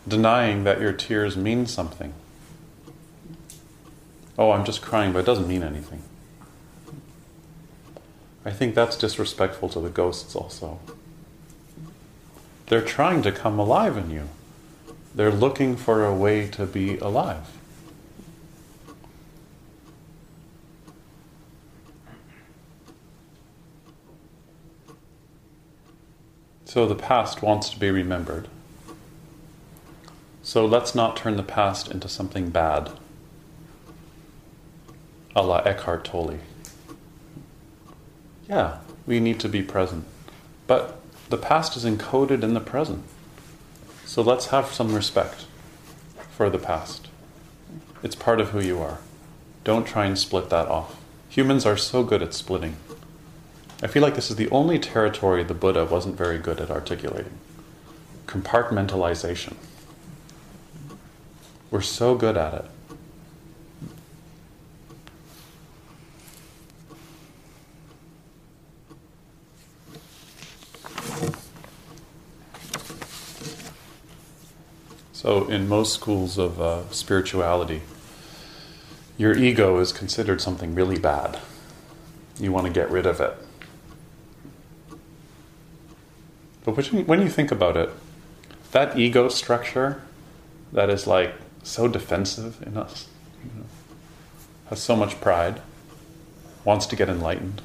Denying 0.07 0.63
that 0.63 0.81
your 0.81 0.93
tears 0.93 1.37
mean 1.37 1.65
something. 1.65 2.13
Oh, 4.37 4.51
I'm 4.51 4.65
just 4.65 4.81
crying, 4.81 5.13
but 5.13 5.19
it 5.19 5.25
doesn't 5.25 5.47
mean 5.47 5.63
anything. 5.63 6.01
I 8.43 8.51
think 8.51 8.75
that's 8.75 8.97
disrespectful 8.97 9.69
to 9.69 9.79
the 9.79 9.89
ghosts 9.89 10.35
also. 10.35 10.79
They're 12.67 12.81
trying 12.81 13.21
to 13.23 13.31
come 13.31 13.57
alive 13.57 13.97
in 13.97 14.09
you. 14.09 14.29
They're 15.15 15.31
looking 15.31 15.75
for 15.75 16.05
a 16.05 16.13
way 16.13 16.47
to 16.49 16.65
be 16.65 16.97
alive. 16.97 17.47
So 26.75 26.85
the 26.85 26.93
past 26.93 27.41
wants 27.41 27.69
to 27.69 27.79
be 27.79 27.89
remembered. 27.89 28.49
So 30.43 30.65
let's 30.65 30.93
not 30.93 31.15
turn 31.15 31.37
the 31.37 31.41
past 31.41 31.89
into 31.89 32.09
something 32.09 32.49
bad. 32.49 32.91
A 35.37 35.41
la 35.41 35.59
Eckhart 35.59 36.03
Tolle. 36.03 36.39
Yeah, 38.49 38.79
we 39.07 39.21
need 39.21 39.39
to 39.39 39.47
be 39.47 39.63
present. 39.63 40.03
But 40.67 40.99
the 41.29 41.37
past 41.37 41.77
is 41.77 41.85
encoded 41.85 42.43
in 42.43 42.53
the 42.53 42.59
present. 42.59 43.05
So 44.03 44.21
let's 44.21 44.47
have 44.47 44.73
some 44.73 44.93
respect 44.93 45.45
for 46.31 46.49
the 46.49 46.59
past. 46.59 47.07
It's 48.03 48.15
part 48.15 48.41
of 48.41 48.49
who 48.49 48.59
you 48.59 48.81
are. 48.81 48.97
Don't 49.63 49.87
try 49.87 50.07
and 50.07 50.19
split 50.19 50.49
that 50.49 50.67
off. 50.67 50.97
Humans 51.29 51.65
are 51.65 51.77
so 51.77 52.03
good 52.03 52.21
at 52.21 52.33
splitting. 52.33 52.75
I 53.83 53.87
feel 53.87 54.01
like 54.01 54.15
this 54.15 54.29
is 54.29 54.35
the 54.35 54.49
only 54.49 54.79
territory 54.79 55.43
the 55.43 55.53
Buddha 55.53 55.85
wasn't 55.85 56.15
very 56.17 56.37
good 56.37 56.59
at 56.59 56.71
articulating 56.71 57.37
compartmentalization. 58.25 59.55
We're 61.71 61.81
so 61.81 62.15
good 62.15 62.37
at 62.37 62.53
it. 62.53 62.65
So, 75.13 75.47
in 75.47 75.67
most 75.67 75.93
schools 75.93 76.37
of 76.37 76.61
uh, 76.61 76.89
spirituality, 76.91 77.81
your 79.17 79.35
ego 79.35 79.79
is 79.79 79.91
considered 79.91 80.39
something 80.39 80.75
really 80.75 80.99
bad. 80.99 81.39
You 82.39 82.51
want 82.51 82.67
to 82.67 82.71
get 82.71 82.91
rid 82.91 83.05
of 83.05 83.19
it. 83.19 83.44
But 86.65 86.87
when 86.87 87.21
you 87.21 87.29
think 87.29 87.51
about 87.51 87.77
it, 87.77 87.91
that 88.71 88.97
ego 88.97 89.29
structure 89.29 90.01
that 90.73 90.89
is 90.89 91.05
like 91.05 91.35
so 91.63 91.87
defensive 91.87 92.61
in 92.65 92.75
us, 92.75 93.07
you 93.43 93.51
know, 93.59 93.65
has 94.69 94.81
so 94.81 94.95
much 94.95 95.21
pride, 95.21 95.61
wants 96.63 96.87
to 96.87 96.95
get 96.95 97.07
enlightened. 97.07 97.61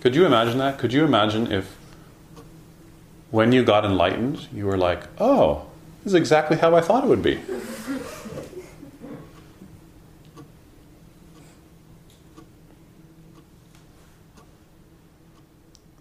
Could 0.00 0.16
you 0.16 0.26
imagine 0.26 0.58
that? 0.58 0.78
Could 0.78 0.92
you 0.92 1.04
imagine 1.04 1.52
if 1.52 1.76
when 3.30 3.52
you 3.52 3.62
got 3.62 3.84
enlightened, 3.84 4.48
you 4.52 4.66
were 4.66 4.76
like, 4.76 5.04
oh, 5.18 5.66
this 6.02 6.12
is 6.12 6.14
exactly 6.14 6.56
how 6.56 6.74
I 6.74 6.80
thought 6.80 7.04
it 7.04 7.06
would 7.06 7.22
be? 7.22 7.40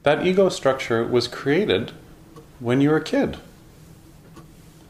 That 0.03 0.25
ego 0.25 0.49
structure 0.49 1.03
was 1.03 1.27
created 1.27 1.91
when 2.59 2.81
you 2.81 2.89
were 2.89 2.97
a 2.97 3.03
kid. 3.03 3.37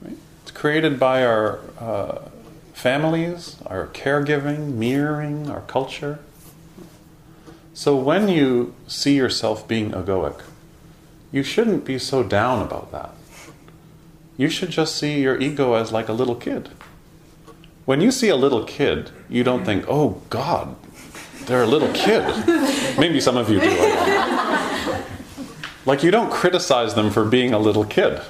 Right? 0.02 0.18
It's 0.44 0.52
created 0.52 1.00
by 1.00 1.26
our 1.26 1.60
uh, 1.80 2.22
families, 2.74 3.58
our 3.66 3.88
caregiving, 3.88 4.76
mirroring, 4.76 5.50
our 5.50 5.62
culture. 5.62 6.20
So 7.74 7.96
when 7.96 8.28
you 8.30 8.74
see 8.88 9.16
yourself 9.16 9.68
being 9.68 9.92
egoic, 9.92 10.42
you 11.32 11.44
shouldn't 11.44 11.86
be 11.86 12.00
so 12.00 12.24
down 12.24 12.62
about 12.62 12.92
that. 12.92 13.12
You 14.38 14.50
should 14.50 14.70
just 14.70 14.96
see 14.96 15.22
your 15.22 15.40
ego 15.40 15.74
as 15.74 15.92
like 15.92 16.08
a 16.08 16.14
little 16.14 16.36
kid. 16.36 16.70
When 17.86 18.02
you 18.02 18.12
see 18.12 18.30
a 18.30 18.36
little 18.36 18.64
kid, 18.64 19.12
you 19.30 19.44
don't 19.44 19.66
think, 19.66 19.86
oh 19.88 20.22
God, 20.30 20.76
they're 21.46 21.64
a 21.64 21.68
little 21.68 21.92
kid. 21.94 22.24
Maybe 22.98 23.20
some 23.20 23.36
of 23.36 23.50
you 23.50 23.60
do. 23.60 23.70
Like, 25.90 26.04
you 26.04 26.12
don't 26.12 26.30
criticize 26.30 26.94
them 26.94 27.10
for 27.10 27.26
being 27.26 27.52
a 27.52 27.58
little 27.58 27.84
kid 27.84 28.22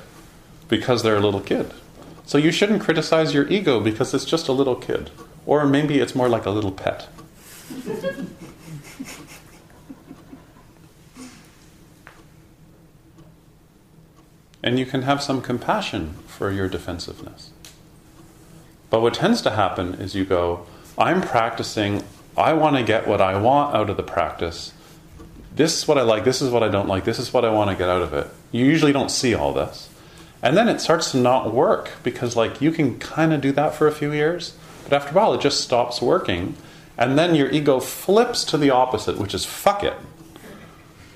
because 0.69 1.04
they're 1.04 1.17
a 1.17 1.19
little 1.19 1.41
kid. 1.41 1.74
So, 2.26 2.38
you 2.38 2.54
shouldn't 2.54 2.82
criticize 2.82 3.34
your 3.34 3.50
ego 3.50 3.82
because 3.82 4.13
it's 4.13 4.24
just 4.24 4.48
a 4.48 4.54
little 4.54 4.78
kid. 4.78 5.12
Or 5.45 5.65
maybe 5.65 6.00
it's 6.00 6.15
more 6.15 6.30
like 6.30 6.45
a 6.45 6.52
little 6.52 6.72
pet. 6.72 7.10
and 14.63 14.80
you 14.80 14.86
can 14.86 15.02
have 15.02 15.22
some 15.22 15.41
compassion 15.41 16.13
for 16.28 16.50
your 16.52 16.69
defensiveness. 16.69 17.50
But 18.89 19.02
what 19.02 19.15
tends 19.15 19.41
to 19.41 19.50
happen 19.50 19.95
is 19.95 20.15
you 20.15 20.24
go, 20.24 20.65
I'm 20.98 21.19
practicing, 21.19 22.06
I 22.38 22.54
want 22.54 22.78
to 22.78 22.84
get 22.84 23.06
what 23.06 23.19
I 23.19 23.38
want 23.38 23.76
out 23.76 23.89
of 23.89 23.98
the 23.98 24.04
practice, 24.04 24.72
this 25.55 25.77
is 25.77 25.88
what 25.88 25.97
I 25.97 26.01
like, 26.01 26.23
this 26.23 26.41
is 26.41 26.51
what 26.51 26.63
I 26.63 26.69
don't 26.69 26.88
like, 26.88 27.03
this 27.03 27.19
is 27.19 27.33
what 27.33 27.45
I 27.45 27.49
want 27.49 27.69
to 27.69 27.75
get 27.75 27.89
out 27.89 28.01
of 28.01 28.13
it. 28.13 28.27
You 28.51 28.65
usually 28.65 28.93
don't 28.93 29.12
see 29.12 29.33
all 29.33 29.53
this. 29.53 29.89
And 30.41 30.55
then 30.55 30.69
it 30.69 30.79
starts 30.79 31.12
to 31.12 31.17
not 31.17 31.53
work 31.53 31.91
because, 32.01 32.35
like, 32.35 32.62
you 32.62 32.71
can 32.71 32.97
kind 32.97 33.33
of 33.33 33.41
do 33.41 33.51
that 33.53 33.73
for 33.75 33.88
a 33.88 33.91
few 33.91 34.13
years, 34.13 34.55
but 34.83 34.93
after 34.93 35.12
a 35.12 35.13
while 35.13 35.33
it 35.33 35.41
just 35.41 35.62
stops 35.62 36.01
working. 36.01 36.55
And 36.97 37.17
then 37.17 37.35
your 37.35 37.49
ego 37.49 37.79
flips 37.79 38.43
to 38.45 38.57
the 38.57 38.69
opposite, 38.69 39.17
which 39.17 39.33
is 39.33 39.45
fuck 39.45 39.83
it. 39.83 39.95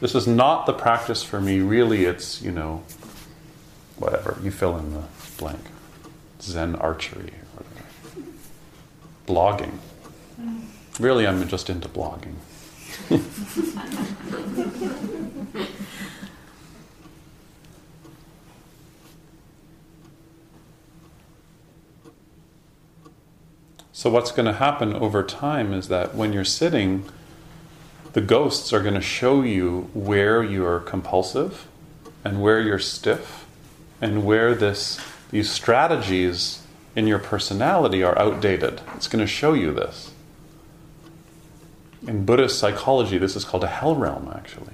This 0.01 0.15
is 0.15 0.27
not 0.27 0.65
the 0.65 0.73
practice 0.73 1.23
for 1.23 1.39
me. 1.39 1.59
Really, 1.59 2.03
it's, 2.05 2.41
you 2.41 2.51
know, 2.51 2.83
whatever. 3.97 4.37
You 4.43 4.51
fill 4.51 4.77
in 4.77 4.93
the 4.93 5.03
blank. 5.37 5.59
Zen 6.41 6.75
archery. 6.75 7.33
Blogging. 9.25 9.77
Really, 10.99 11.25
I'm 11.25 11.47
just 11.47 11.69
into 11.69 11.87
blogging. 11.87 12.35
So, 23.91 24.09
what's 24.09 24.31
going 24.31 24.45
to 24.45 24.53
happen 24.53 24.93
over 24.93 25.23
time 25.23 25.73
is 25.73 25.87
that 25.87 26.15
when 26.15 26.33
you're 26.33 26.43
sitting, 26.43 27.05
the 28.13 28.21
ghosts 28.21 28.71
are 28.71 28.81
going 28.81 28.93
to 28.93 29.01
show 29.01 29.41
you 29.41 29.89
where 29.93 30.43
you're 30.43 30.79
compulsive 30.79 31.67
and 32.23 32.41
where 32.41 32.59
you're 32.61 32.79
stiff 32.79 33.45
and 34.01 34.23
where 34.25 34.53
this 34.53 34.99
these 35.31 35.49
strategies 35.49 36.61
in 36.95 37.07
your 37.07 37.17
personality 37.19 38.03
are 38.03 38.17
outdated. 38.19 38.81
It's 38.95 39.07
going 39.07 39.23
to 39.23 39.27
show 39.27 39.53
you 39.53 39.73
this. 39.73 40.12
In 42.07 42.25
Buddhist 42.25 42.59
psychology, 42.59 43.17
this 43.17 43.35
is 43.35 43.45
called 43.45 43.63
a 43.63 43.67
hell 43.67 43.95
realm, 43.95 44.31
actually. 44.35 44.73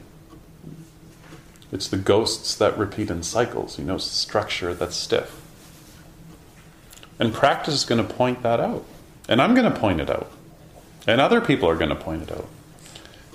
It's 1.71 1.87
the 1.87 1.97
ghosts 1.97 2.55
that 2.55 2.77
repeat 2.77 3.11
in 3.11 3.21
cycles, 3.21 3.77
you 3.77 3.85
know, 3.85 3.99
structure 3.99 4.73
that's 4.73 4.95
stiff. 4.95 5.39
And 7.19 7.33
practice 7.33 7.75
is 7.75 7.85
going 7.85 8.05
to 8.05 8.13
point 8.13 8.41
that 8.41 8.59
out. 8.59 8.83
And 9.27 9.41
I'm 9.41 9.53
going 9.53 9.71
to 9.71 9.79
point 9.79 10.01
it 10.01 10.09
out. 10.09 10.31
And 11.05 11.21
other 11.21 11.41
people 11.41 11.69
are 11.69 11.75
going 11.75 11.89
to 11.89 11.95
point 11.95 12.23
it 12.23 12.31
out. 12.31 12.47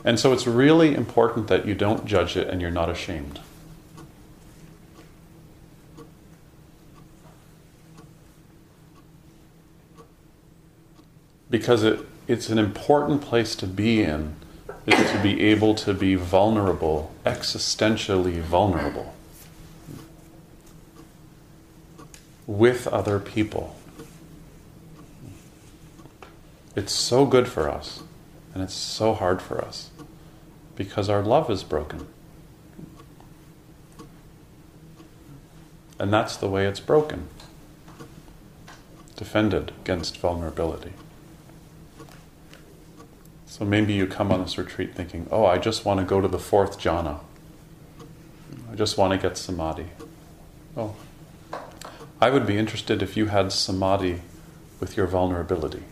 And 0.04 0.18
so 0.18 0.32
it's 0.32 0.46
really 0.46 0.94
important 0.94 1.46
that 1.48 1.66
you 1.66 1.74
don't 1.74 2.04
judge 2.04 2.36
it 2.36 2.48
and 2.48 2.60
you're 2.60 2.70
not 2.70 2.90
ashamed. 2.90 3.40
Because 11.48 11.84
it 11.84 12.00
it's 12.26 12.48
an 12.48 12.58
important 12.58 13.22
place 13.22 13.54
to 13.56 13.66
be 13.66 14.02
in 14.02 14.36
is 14.86 15.10
to 15.10 15.22
be 15.22 15.40
able 15.42 15.74
to 15.74 15.94
be 15.94 16.14
vulnerable, 16.14 17.12
existentially 17.24 18.40
vulnerable 18.40 19.14
with 22.46 22.86
other 22.88 23.18
people. 23.18 23.76
It's 26.76 26.92
so 26.92 27.24
good 27.24 27.48
for 27.48 27.70
us, 27.70 28.02
and 28.52 28.62
it's 28.62 28.74
so 28.74 29.14
hard 29.14 29.40
for 29.40 29.62
us 29.64 29.90
because 30.76 31.08
our 31.08 31.22
love 31.22 31.50
is 31.50 31.62
broken. 31.62 32.06
And 35.98 36.12
that's 36.12 36.36
the 36.36 36.48
way 36.48 36.66
it's 36.66 36.80
broken 36.80 37.28
defended 39.16 39.70
against 39.82 40.18
vulnerability. 40.18 40.92
So 43.56 43.64
maybe 43.64 43.92
you 43.92 44.08
come 44.08 44.32
on 44.32 44.40
this 44.42 44.58
retreat 44.58 44.96
thinking, 44.96 45.28
oh, 45.30 45.46
I 45.46 45.58
just 45.58 45.84
want 45.84 46.00
to 46.00 46.04
go 46.04 46.20
to 46.20 46.26
the 46.26 46.40
fourth 46.40 46.80
jhana. 46.80 47.20
I 48.68 48.74
just 48.74 48.98
want 48.98 49.12
to 49.12 49.16
get 49.16 49.38
samadhi. 49.38 49.86
Oh, 50.76 50.96
I 52.20 52.30
would 52.30 52.48
be 52.48 52.58
interested 52.58 53.00
if 53.00 53.16
you 53.16 53.26
had 53.26 53.52
samadhi 53.52 54.22
with 54.80 54.96
your 54.96 55.06
vulnerability. 55.06 55.84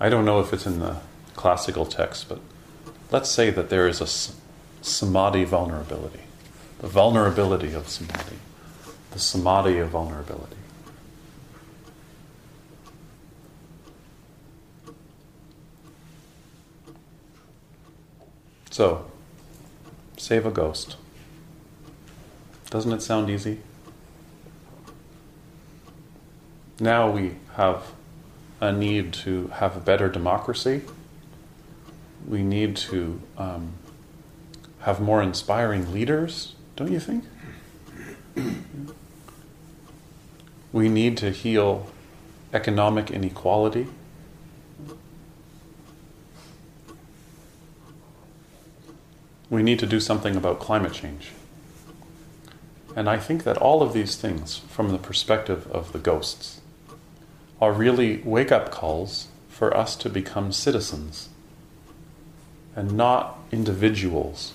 I 0.00 0.08
don't 0.08 0.24
know 0.24 0.40
if 0.40 0.54
it's 0.54 0.64
in 0.64 0.78
the 0.78 0.96
classical 1.36 1.84
text, 1.84 2.26
but 2.26 2.40
let's 3.10 3.28
say 3.28 3.50
that 3.50 3.68
there 3.68 3.86
is 3.86 4.00
a 4.00 4.06
samadhi 4.82 5.44
vulnerability, 5.44 6.22
the 6.78 6.88
vulnerability 6.88 7.74
of 7.74 7.86
samadhi, 7.90 8.38
the 9.10 9.18
samadhi 9.18 9.76
of 9.76 9.90
vulnerability. 9.90 10.56
So, 18.70 19.04
save 20.16 20.46
a 20.46 20.50
ghost. 20.50 20.96
Doesn't 22.70 22.92
it 22.92 23.02
sound 23.02 23.28
easy? 23.28 23.58
Now 26.78 27.10
we 27.10 27.34
have 27.56 27.92
a 28.60 28.72
need 28.72 29.12
to 29.12 29.48
have 29.48 29.76
a 29.76 29.80
better 29.80 30.08
democracy. 30.08 30.82
We 32.26 32.42
need 32.42 32.76
to 32.76 33.20
um, 33.36 33.72
have 34.80 35.00
more 35.00 35.20
inspiring 35.20 35.92
leaders, 35.92 36.54
don't 36.76 36.92
you 36.92 37.00
think? 37.00 37.24
we 40.72 40.88
need 40.88 41.16
to 41.18 41.30
heal 41.30 41.88
economic 42.52 43.10
inequality. 43.10 43.88
We 49.50 49.62
need 49.62 49.80
to 49.80 49.86
do 49.86 50.00
something 50.00 50.36
about 50.36 50.60
climate 50.60 50.92
change. 50.92 51.32
And 52.96 53.08
I 53.08 53.18
think 53.18 53.44
that 53.44 53.58
all 53.58 53.82
of 53.82 53.92
these 53.92 54.16
things, 54.16 54.56
from 54.56 54.90
the 54.90 54.98
perspective 54.98 55.70
of 55.70 55.92
the 55.92 55.98
ghosts, 55.98 56.60
are 57.60 57.72
really 57.72 58.18
wake 58.18 58.50
up 58.50 58.70
calls 58.70 59.28
for 59.48 59.76
us 59.76 59.94
to 59.96 60.08
become 60.08 60.52
citizens 60.52 61.28
and 62.74 62.92
not 62.92 63.38
individuals, 63.52 64.54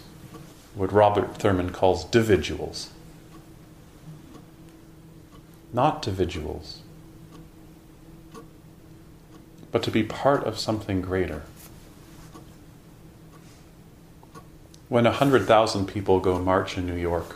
what 0.74 0.92
Robert 0.92 1.36
Thurman 1.38 1.72
calls 1.72 2.06
dividuals. 2.06 2.88
Not 5.74 6.08
individuals, 6.08 6.80
but 9.72 9.84
to 9.84 9.92
be 9.92 10.04
part 10.04 10.46
of 10.46 10.58
something 10.58 11.02
greater. 11.02 11.44
When 14.96 15.04
100,000 15.04 15.88
people 15.88 16.22
go 16.22 16.40
march 16.40 16.78
in 16.78 16.88
New 16.88 16.96
York 16.96 17.36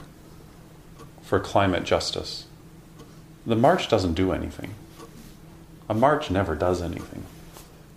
for 1.21 1.41
climate 1.41 1.83
justice, 1.83 2.45
the 3.45 3.57
march 3.57 3.89
doesn't 3.89 4.13
do 4.13 4.31
anything. 4.31 4.75
A 5.89 5.93
march 5.93 6.31
never 6.31 6.55
does 6.55 6.81
anything. 6.81 7.25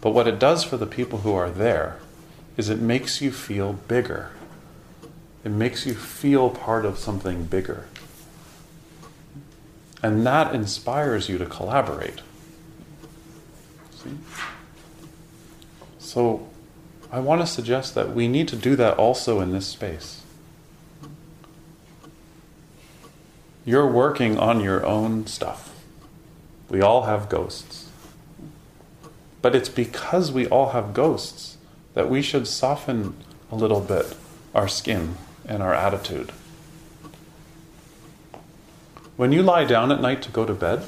But 0.00 0.14
what 0.14 0.26
it 0.26 0.40
does 0.40 0.64
for 0.64 0.76
the 0.76 0.84
people 0.84 1.20
who 1.20 1.32
are 1.34 1.48
there 1.48 1.98
is 2.56 2.70
it 2.70 2.80
makes 2.80 3.20
you 3.22 3.30
feel 3.30 3.74
bigger. 3.74 4.32
It 5.44 5.52
makes 5.52 5.86
you 5.86 5.94
feel 5.94 6.50
part 6.50 6.84
of 6.84 6.98
something 6.98 7.44
bigger. 7.44 7.86
And 10.02 10.26
that 10.26 10.56
inspires 10.56 11.28
you 11.28 11.38
to 11.38 11.46
collaborate. 11.46 12.20
See? 13.92 14.18
So 16.00 16.48
I 17.12 17.20
want 17.20 17.42
to 17.42 17.46
suggest 17.46 17.94
that 17.94 18.14
we 18.14 18.26
need 18.26 18.48
to 18.48 18.56
do 18.56 18.74
that 18.76 18.96
also 18.96 19.40
in 19.40 19.52
this 19.52 19.66
space. 19.66 20.22
You're 23.66 23.86
working 23.86 24.38
on 24.38 24.60
your 24.60 24.84
own 24.86 25.26
stuff. 25.26 25.84
We 26.70 26.80
all 26.80 27.02
have 27.02 27.28
ghosts. 27.28 27.90
But 29.42 29.54
it's 29.54 29.68
because 29.68 30.32
we 30.32 30.46
all 30.48 30.70
have 30.70 30.94
ghosts 30.94 31.58
that 31.92 32.08
we 32.08 32.22
should 32.22 32.48
soften 32.48 33.14
a 33.50 33.56
little 33.56 33.80
bit 33.80 34.16
our 34.54 34.66
skin 34.66 35.16
and 35.46 35.62
our 35.62 35.74
attitude. 35.74 36.32
When 39.16 39.32
you 39.32 39.42
lie 39.42 39.64
down 39.64 39.92
at 39.92 40.00
night 40.00 40.22
to 40.22 40.30
go 40.30 40.46
to 40.46 40.54
bed, 40.54 40.84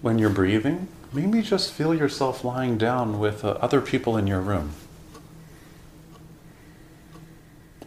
when 0.00 0.18
you're 0.18 0.30
breathing, 0.30 0.88
maybe 1.12 1.42
just 1.42 1.72
feel 1.72 1.94
yourself 1.94 2.44
lying 2.44 2.76
down 2.76 3.20
with 3.20 3.44
uh, 3.44 3.50
other 3.60 3.80
people 3.80 4.16
in 4.16 4.26
your 4.26 4.40
room. 4.40 4.72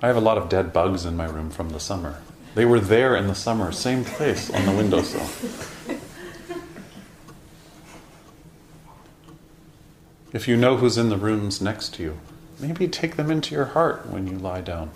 I 0.01 0.07
have 0.07 0.17
a 0.17 0.21
lot 0.21 0.37
of 0.37 0.49
dead 0.49 0.73
bugs 0.73 1.05
in 1.05 1.15
my 1.15 1.25
room 1.25 1.49
from 1.49 1.69
the 1.69 1.79
summer. 1.79 2.21
They 2.53 2.65
were 2.65 2.79
there 2.79 3.15
in 3.15 3.27
the 3.27 3.35
summer, 3.35 3.71
same 3.71 4.03
place 4.05 4.49
on 4.49 4.65
the 4.65 4.71
windowsill. 4.71 5.27
If 10.33 10.47
you 10.47 10.57
know 10.57 10.77
who's 10.77 10.97
in 10.97 11.09
the 11.09 11.17
rooms 11.17 11.61
next 11.61 11.93
to 11.95 12.03
you, 12.03 12.19
maybe 12.59 12.87
take 12.87 13.15
them 13.15 13.31
into 13.31 13.55
your 13.55 13.65
heart 13.65 14.05
when 14.07 14.27
you 14.27 14.37
lie 14.37 14.61
down. 14.61 14.91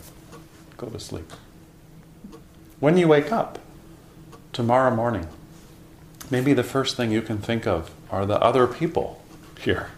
Go 0.77 0.87
to 0.87 0.99
sleep. 0.99 1.31
When 2.79 2.97
you 2.97 3.07
wake 3.07 3.31
up 3.31 3.59
tomorrow 4.51 4.93
morning, 4.93 5.27
maybe 6.29 6.53
the 6.53 6.63
first 6.63 6.97
thing 6.97 7.11
you 7.11 7.21
can 7.21 7.37
think 7.37 7.65
of 7.65 7.91
are 8.11 8.25
the 8.25 8.39
other 8.41 8.67
people 8.67 9.21
here, 9.61 9.91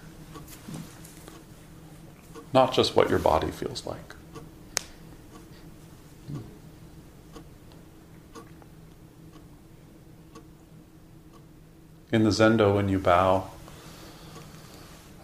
not 2.54 2.74
just 2.74 2.96
what 2.96 3.10
your 3.10 3.20
body 3.20 3.50
feels 3.50 3.86
like. 3.86 4.16
In 12.12 12.24
the 12.24 12.30
Zendo, 12.30 12.76
when 12.76 12.90
you 12.90 13.00
bow, 13.00 13.50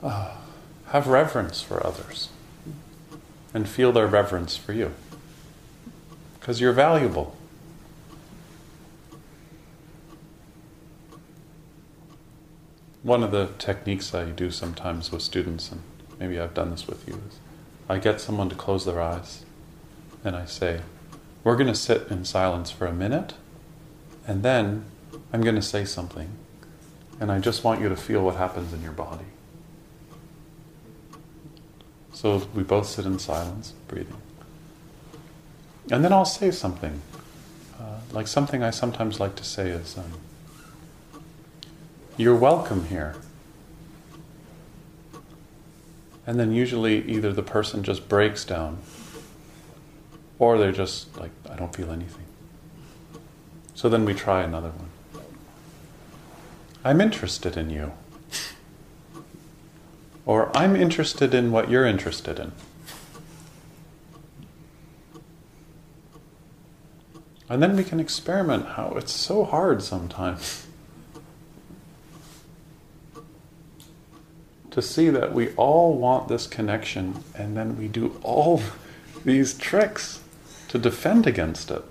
uh, 0.02 0.38
have 0.88 1.08
reverence 1.08 1.62
for 1.62 1.86
others 1.86 2.30
and 3.54 3.68
feel 3.68 3.92
their 3.92 4.08
reverence 4.08 4.56
for 4.56 4.72
you 4.72 4.94
because 6.40 6.62
you're 6.62 6.72
valuable. 6.72 7.36
One 13.04 13.22
of 13.22 13.32
the 13.32 13.50
techniques 13.58 14.14
I 14.14 14.26
do 14.26 14.50
sometimes 14.50 15.12
with 15.12 15.22
students, 15.22 15.72
and 15.72 15.82
maybe 16.20 16.40
I've 16.40 16.54
done 16.54 16.72
this 16.72 16.88
with 16.88 17.06
you, 17.06 17.22
is 17.28 17.40
I 17.90 17.98
get 17.98 18.22
someone 18.22 18.48
to 18.48 18.56
close 18.56 18.86
their 18.86 19.02
eyes 19.02 19.44
and 20.24 20.38
I 20.38 20.46
say, 20.46 20.82
We're 21.44 21.58
going 21.58 21.68
to 21.68 21.76
sit 21.76 22.08
in 22.10 22.24
silence 22.24 22.72
for 22.72 22.86
a 22.86 22.94
minute, 22.94 23.34
and 24.26 24.42
then 24.42 24.86
I'm 25.34 25.42
going 25.42 25.56
to 25.56 25.62
say 25.62 25.84
something, 25.84 26.30
and 27.20 27.32
I 27.32 27.40
just 27.40 27.64
want 27.64 27.82
you 27.82 27.90
to 27.90 27.96
feel 27.96 28.24
what 28.24 28.36
happens 28.36 28.74
in 28.74 28.82
your 28.82 28.92
body. 28.92 29.26
So 32.14 32.48
we 32.54 32.64
both 32.64 32.88
sit 32.88 33.06
in 33.06 33.20
silence, 33.20 33.74
breathing. 33.88 34.22
And 35.92 36.04
then 36.04 36.12
I'll 36.12 36.26
say 36.26 36.52
something. 36.52 37.02
Uh, 37.80 38.00
like 38.12 38.28
something 38.28 38.64
I 38.64 38.72
sometimes 38.72 39.20
like 39.20 39.36
to 39.36 39.44
say 39.44 39.70
is, 39.70 39.98
um, 39.98 40.12
You're 42.18 42.36
welcome 42.36 42.86
here. 42.86 43.16
And 46.26 46.40
then 46.40 46.52
usually 46.52 47.08
either 47.10 47.32
the 47.32 47.44
person 47.44 47.84
just 47.84 48.10
breaks 48.10 48.44
down 48.44 48.80
or 50.40 50.58
they're 50.58 50.72
just 50.72 51.18
like, 51.18 51.32
I 51.50 51.56
don't 51.56 51.74
feel 51.74 51.92
anything. 51.92 52.26
So 53.76 53.90
then 53.90 54.06
we 54.06 54.14
try 54.14 54.44
another 54.44 54.70
one. 54.70 54.87
I'm 56.88 57.02
interested 57.02 57.58
in 57.58 57.70
you. 57.70 57.92
Or 60.26 60.56
I'm 60.56 60.74
interested 60.74 61.34
in 61.34 61.52
what 61.52 61.70
you're 61.70 61.86
interested 61.86 62.40
in. 62.40 62.54
And 67.50 67.62
then 67.62 67.76
we 67.76 67.84
can 67.84 68.00
experiment 68.00 68.68
how 68.68 68.94
it's 68.96 69.12
so 69.12 69.44
hard 69.44 69.84
sometimes 69.84 70.66
to 74.72 74.82
see 74.82 75.10
that 75.10 75.34
we 75.34 75.54
all 75.56 75.98
want 75.98 76.30
this 76.30 76.48
connection 76.48 77.22
and 77.36 77.58
then 77.58 77.78
we 77.78 77.90
do 77.90 78.18
all 78.24 78.62
these 79.26 79.58
tricks 79.58 80.22
to 80.70 80.78
defend 80.78 81.28
against 81.28 81.70
it. 81.70 81.84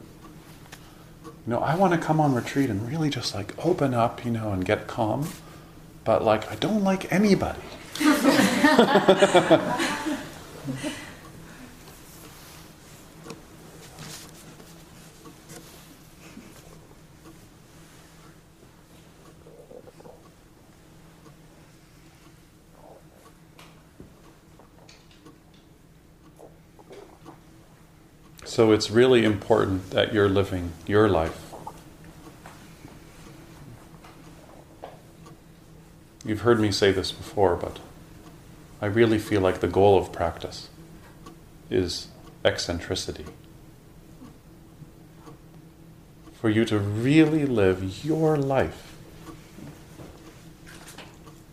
You 1.47 1.53
know, 1.53 1.61
I 1.61 1.77
want 1.77 1.93
to 1.93 1.99
come 1.99 2.21
on 2.21 2.35
retreat 2.35 2.71
and 2.71 2.89
really 2.89 3.09
just 3.09 3.33
like 3.35 3.55
open 3.65 3.95
up, 3.95 4.25
you 4.25 4.33
know, 4.33 4.51
and 4.51 4.65
get 4.65 4.89
calm, 4.89 5.29
but 6.05 6.25
like 6.25 6.51
I 6.51 6.57
don't 6.57 6.83
like 6.83 7.13
anybody. 7.13 7.61
So 28.57 28.73
it's 28.73 28.91
really 28.91 29.23
important 29.23 29.91
that 29.91 30.15
you're 30.15 30.31
living 30.31 30.73
your 30.87 31.11
life. 31.11 31.53
You've 36.25 36.41
heard 36.41 36.59
me 36.59 36.73
say 36.73 36.91
this 36.91 37.13
before, 37.13 37.55
but 37.57 37.81
I 38.81 38.87
really 38.87 39.19
feel 39.19 39.43
like 39.43 39.61
the 39.61 39.69
goal 39.69 39.99
of 39.99 40.11
practice 40.11 40.71
is 41.69 42.09
eccentricity. 42.47 43.27
For 46.41 46.49
you 46.49 46.65
to 46.65 46.79
really 46.79 47.45
live 47.45 48.07
your 48.07 48.39
life. 48.39 48.97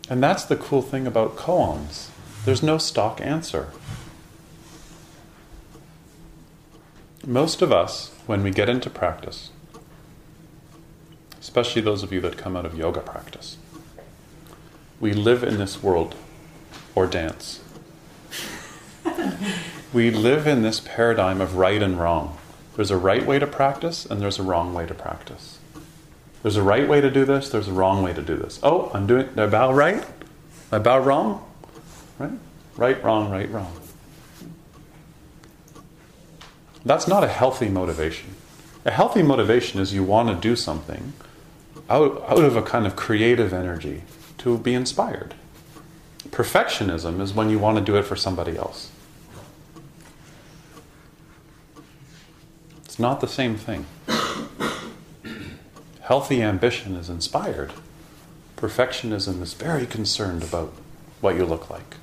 And 0.10 0.24
that's 0.24 0.45
the 0.45 0.56
cool 0.56 0.82
thing 0.82 1.06
about 1.06 1.36
koans. 1.36 2.08
There's 2.45 2.64
no 2.64 2.78
stock 2.78 3.20
answer. 3.20 3.72
Most 7.26 7.61
of 7.61 7.71
us, 7.71 8.11
when 8.26 8.43
we 8.43 8.51
get 8.51 8.67
into 8.67 8.89
practice, 8.89 9.49
especially 11.39 11.82
those 11.82 12.03
of 12.03 12.11
you 12.11 12.19
that 12.19 12.38
come 12.38 12.57
out 12.57 12.65
of 12.65 12.78
yoga 12.78 12.99
practice, 12.99 13.55
we 14.99 15.13
live 15.13 15.41
in 15.41 15.57
this 15.57 15.82
world 15.82 16.15
or 16.95 17.07
dance. 17.07 17.61
we 19.93 20.11
live 20.11 20.45
in 20.47 20.63
this 20.63 20.82
paradigm 20.82 21.39
of 21.39 21.55
right 21.55 21.82
and 21.82 21.97
wrong. 21.97 22.38
There's 22.76 22.91
a 22.91 22.97
right 22.97 23.26
way 23.26 23.39
to 23.39 23.47
practice 23.47 24.05
and 24.05 24.21
there's 24.21 24.39
a 24.39 24.43
wrong 24.43 24.74
way 24.74 24.86
to 24.86 24.93
practice. 24.93 25.59
There's 26.41 26.57
a 26.57 26.63
right 26.63 26.89
way 26.89 26.99
to 26.99 27.09
do 27.09 27.24
this, 27.24 27.47
there's 27.47 27.69
a 27.69 27.74
wrong 27.74 28.03
way 28.03 28.11
to 28.11 28.21
do 28.21 28.36
this. 28.36 28.59
Oh, 28.61 28.91
I'm 28.93 29.07
doing, 29.07 29.30
I 29.39 29.45
bow 29.45 29.71
right? 29.71 30.03
I 30.74 30.80
bow 30.80 30.99
wrong? 30.99 31.49
Right? 32.19 32.32
Right, 32.76 33.01
wrong, 33.01 33.32
right, 33.32 33.49
wrong. 33.49 33.74
That's 36.86 37.08
not 37.08 37.24
a 37.24 37.28
healthy 37.28 37.70
motivation. 37.70 38.36
A 38.86 38.92
healthy 38.92 39.24
motivation 39.24 39.80
is 39.80 39.94
you 39.94 40.04
want 40.04 40.30
to 40.30 40.36
do 40.36 40.56
something 40.56 41.14
out, 41.90 42.24
out 42.28 42.44
of 42.44 42.56
a 42.56 42.62
kind 42.62 42.86
of 42.86 42.96
creative 42.96 43.54
energy 43.54 44.04
to 44.40 44.58
be 44.58 44.74
inspired. 44.74 45.36
Perfectionism 46.30 47.22
is 47.22 47.34
when 47.34 47.50
you 47.50 47.60
want 47.60 47.78
to 47.78 47.84
do 47.84 47.96
it 47.96 48.04
for 48.04 48.16
somebody 48.16 48.58
else. 48.58 48.92
It's 52.84 53.00
not 53.00 53.22
the 53.22 53.28
same 53.28 53.56
thing. 53.56 53.86
Healthy 56.02 56.42
ambition 56.42 56.96
is 56.96 57.10
inspired. 57.10 57.72
Perfectionism 58.58 59.42
is 59.42 59.54
very 59.54 59.86
concerned 59.86 60.44
about 60.44 60.74
what 61.22 61.36
you 61.36 61.46
look 61.46 61.70
like. 61.70 61.96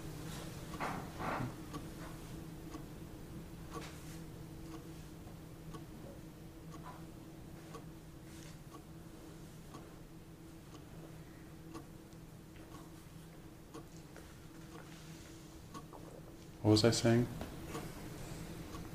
What 16.63 16.73
was 16.73 16.85
I 16.85 16.91
saying? 16.91 17.27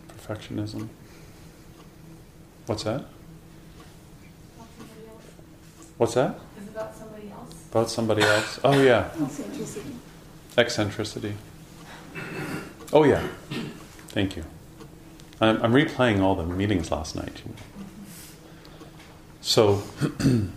Perfectionism. 0.07 0.89
What's 2.67 2.83
that? 2.83 3.05
What's 5.97 6.13
that? 6.15 6.39
Is 6.61 6.67
about 6.69 6.95
somebody 6.95 7.31
else? 7.31 7.65
About 7.71 7.89
somebody 7.89 8.21
else? 8.21 8.59
Oh, 8.63 8.81
yeah. 8.81 9.09
Eccentricity. 9.21 9.95
Eccentricity. 10.57 11.33
Oh, 12.91 13.03
yeah. 13.03 13.27
Thank 14.09 14.35
you. 14.35 14.43
I'm, 15.41 15.61
I'm 15.61 15.73
replaying 15.73 16.21
all 16.21 16.35
the 16.35 16.45
meetings 16.45 16.91
last 16.91 17.15
night. 17.15 17.41
You 17.45 17.51
know. 17.51 17.57
So, 19.41 19.83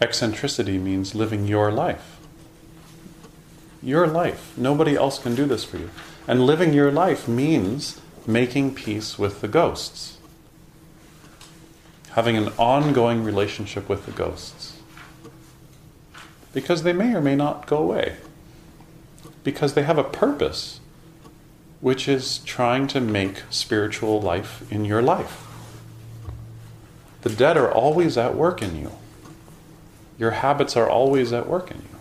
eccentricity 0.00 0.78
means 0.78 1.14
living 1.14 1.46
your 1.46 1.72
life. 1.72 2.17
Your 3.82 4.06
life. 4.06 4.56
Nobody 4.56 4.96
else 4.96 5.18
can 5.18 5.34
do 5.34 5.46
this 5.46 5.64
for 5.64 5.78
you. 5.78 5.90
And 6.26 6.44
living 6.44 6.74
your 6.74 6.90
life 6.90 7.28
means 7.28 8.00
making 8.26 8.74
peace 8.74 9.18
with 9.18 9.40
the 9.40 9.48
ghosts, 9.48 10.18
having 12.10 12.36
an 12.36 12.48
ongoing 12.58 13.24
relationship 13.24 13.88
with 13.88 14.04
the 14.04 14.12
ghosts. 14.12 14.78
Because 16.52 16.82
they 16.82 16.92
may 16.92 17.14
or 17.14 17.20
may 17.20 17.36
not 17.36 17.66
go 17.66 17.78
away. 17.78 18.16
Because 19.44 19.74
they 19.74 19.84
have 19.84 19.98
a 19.98 20.04
purpose, 20.04 20.80
which 21.80 22.08
is 22.08 22.38
trying 22.38 22.86
to 22.88 23.00
make 23.00 23.42
spiritual 23.50 24.20
life 24.20 24.70
in 24.70 24.84
your 24.84 25.00
life. 25.00 25.46
The 27.22 27.30
dead 27.30 27.56
are 27.56 27.72
always 27.72 28.18
at 28.18 28.34
work 28.34 28.62
in 28.62 28.76
you. 28.76 28.92
Your 30.18 30.32
habits 30.32 30.76
are 30.76 30.88
always 30.88 31.32
at 31.32 31.48
work 31.48 31.70
in 31.70 31.78
you. 31.78 31.97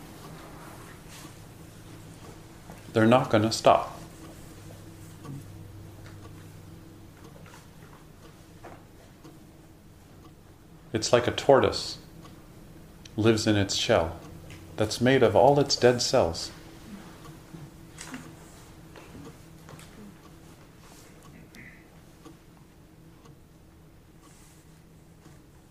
They're 2.94 3.06
not 3.06 3.30
going 3.30 3.44
to 3.44 3.52
stop. 3.52 4.00
It's 10.94 11.14
like 11.14 11.28
a 11.28 11.32
tortoise 11.32 11.98
lives 13.16 13.46
in 13.46 13.56
its 13.56 13.76
shell 13.76 14.18
that's 14.78 15.02
made 15.02 15.22
of 15.22 15.36
all 15.36 15.60
its 15.60 15.76
dead 15.76 16.02
cells. 16.02 16.52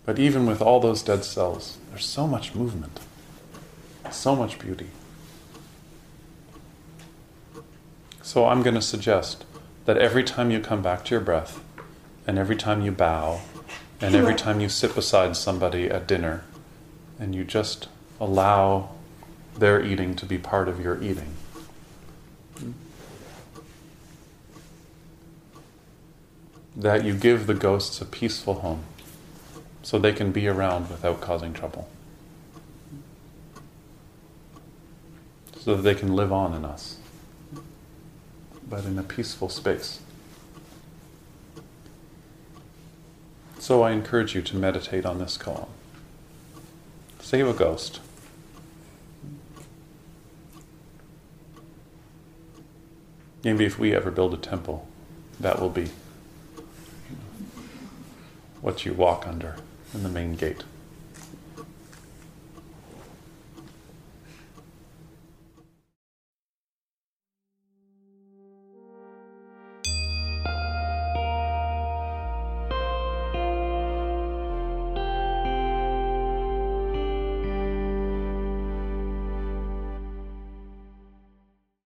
But 0.04 0.20
even 0.20 0.46
with 0.46 0.62
all 0.62 0.78
those 0.78 1.02
dead 1.02 1.24
cells, 1.24 1.78
there's 1.90 2.06
so 2.06 2.28
much 2.28 2.54
movement, 2.54 3.00
so 4.12 4.36
much 4.36 4.60
beauty. 4.60 4.86
So 8.26 8.46
I'm 8.46 8.64
going 8.64 8.74
to 8.74 8.82
suggest 8.82 9.44
that 9.84 9.98
every 9.98 10.24
time 10.24 10.50
you 10.50 10.58
come 10.58 10.82
back 10.82 11.04
to 11.04 11.10
your 11.12 11.20
breath, 11.20 11.60
and 12.26 12.40
every 12.40 12.56
time 12.56 12.82
you 12.82 12.90
bow, 12.90 13.40
and 14.00 14.16
every 14.16 14.34
time 14.44 14.58
you 14.58 14.68
sit 14.68 14.96
beside 14.96 15.36
somebody 15.36 15.88
at 15.88 16.08
dinner, 16.08 16.42
and 17.20 17.36
you 17.36 17.44
just 17.44 17.86
allow 18.18 18.90
their 19.56 19.80
eating 19.80 20.16
to 20.16 20.26
be 20.26 20.38
part 20.38 20.66
of 20.66 20.80
your 20.80 21.00
eating. 21.00 21.34
That 26.74 27.04
you 27.04 27.14
give 27.14 27.46
the 27.46 27.54
ghosts 27.54 28.00
a 28.00 28.04
peaceful 28.04 28.54
home 28.54 28.82
so 29.84 30.00
they 30.00 30.12
can 30.12 30.32
be 30.32 30.48
around 30.48 30.90
without 30.90 31.20
causing 31.20 31.52
trouble. 31.52 31.88
So 35.60 35.76
that 35.76 35.82
they 35.82 35.94
can 35.94 36.16
live 36.16 36.32
on 36.32 36.54
in 36.54 36.64
us, 36.64 36.98
but 38.68 38.84
in 38.84 38.98
a 38.98 39.02
peaceful 39.02 39.48
space. 39.48 40.00
So 43.58 43.82
I 43.82 43.92
encourage 43.92 44.34
you 44.34 44.42
to 44.42 44.56
meditate 44.56 45.04
on 45.04 45.18
this 45.18 45.36
koan. 45.36 45.68
Save 47.20 47.48
a 47.48 47.52
ghost. 47.52 48.00
Maybe 53.42 53.64
if 53.64 53.78
we 53.78 53.94
ever 53.94 54.10
build 54.10 54.34
a 54.34 54.36
temple, 54.36 54.88
that 55.38 55.60
will 55.60 55.70
be 55.70 55.90
what 58.60 58.84
you 58.84 58.92
walk 58.92 59.26
under 59.26 59.56
in 59.94 60.02
the 60.02 60.08
main 60.08 60.34
gate. 60.34 60.64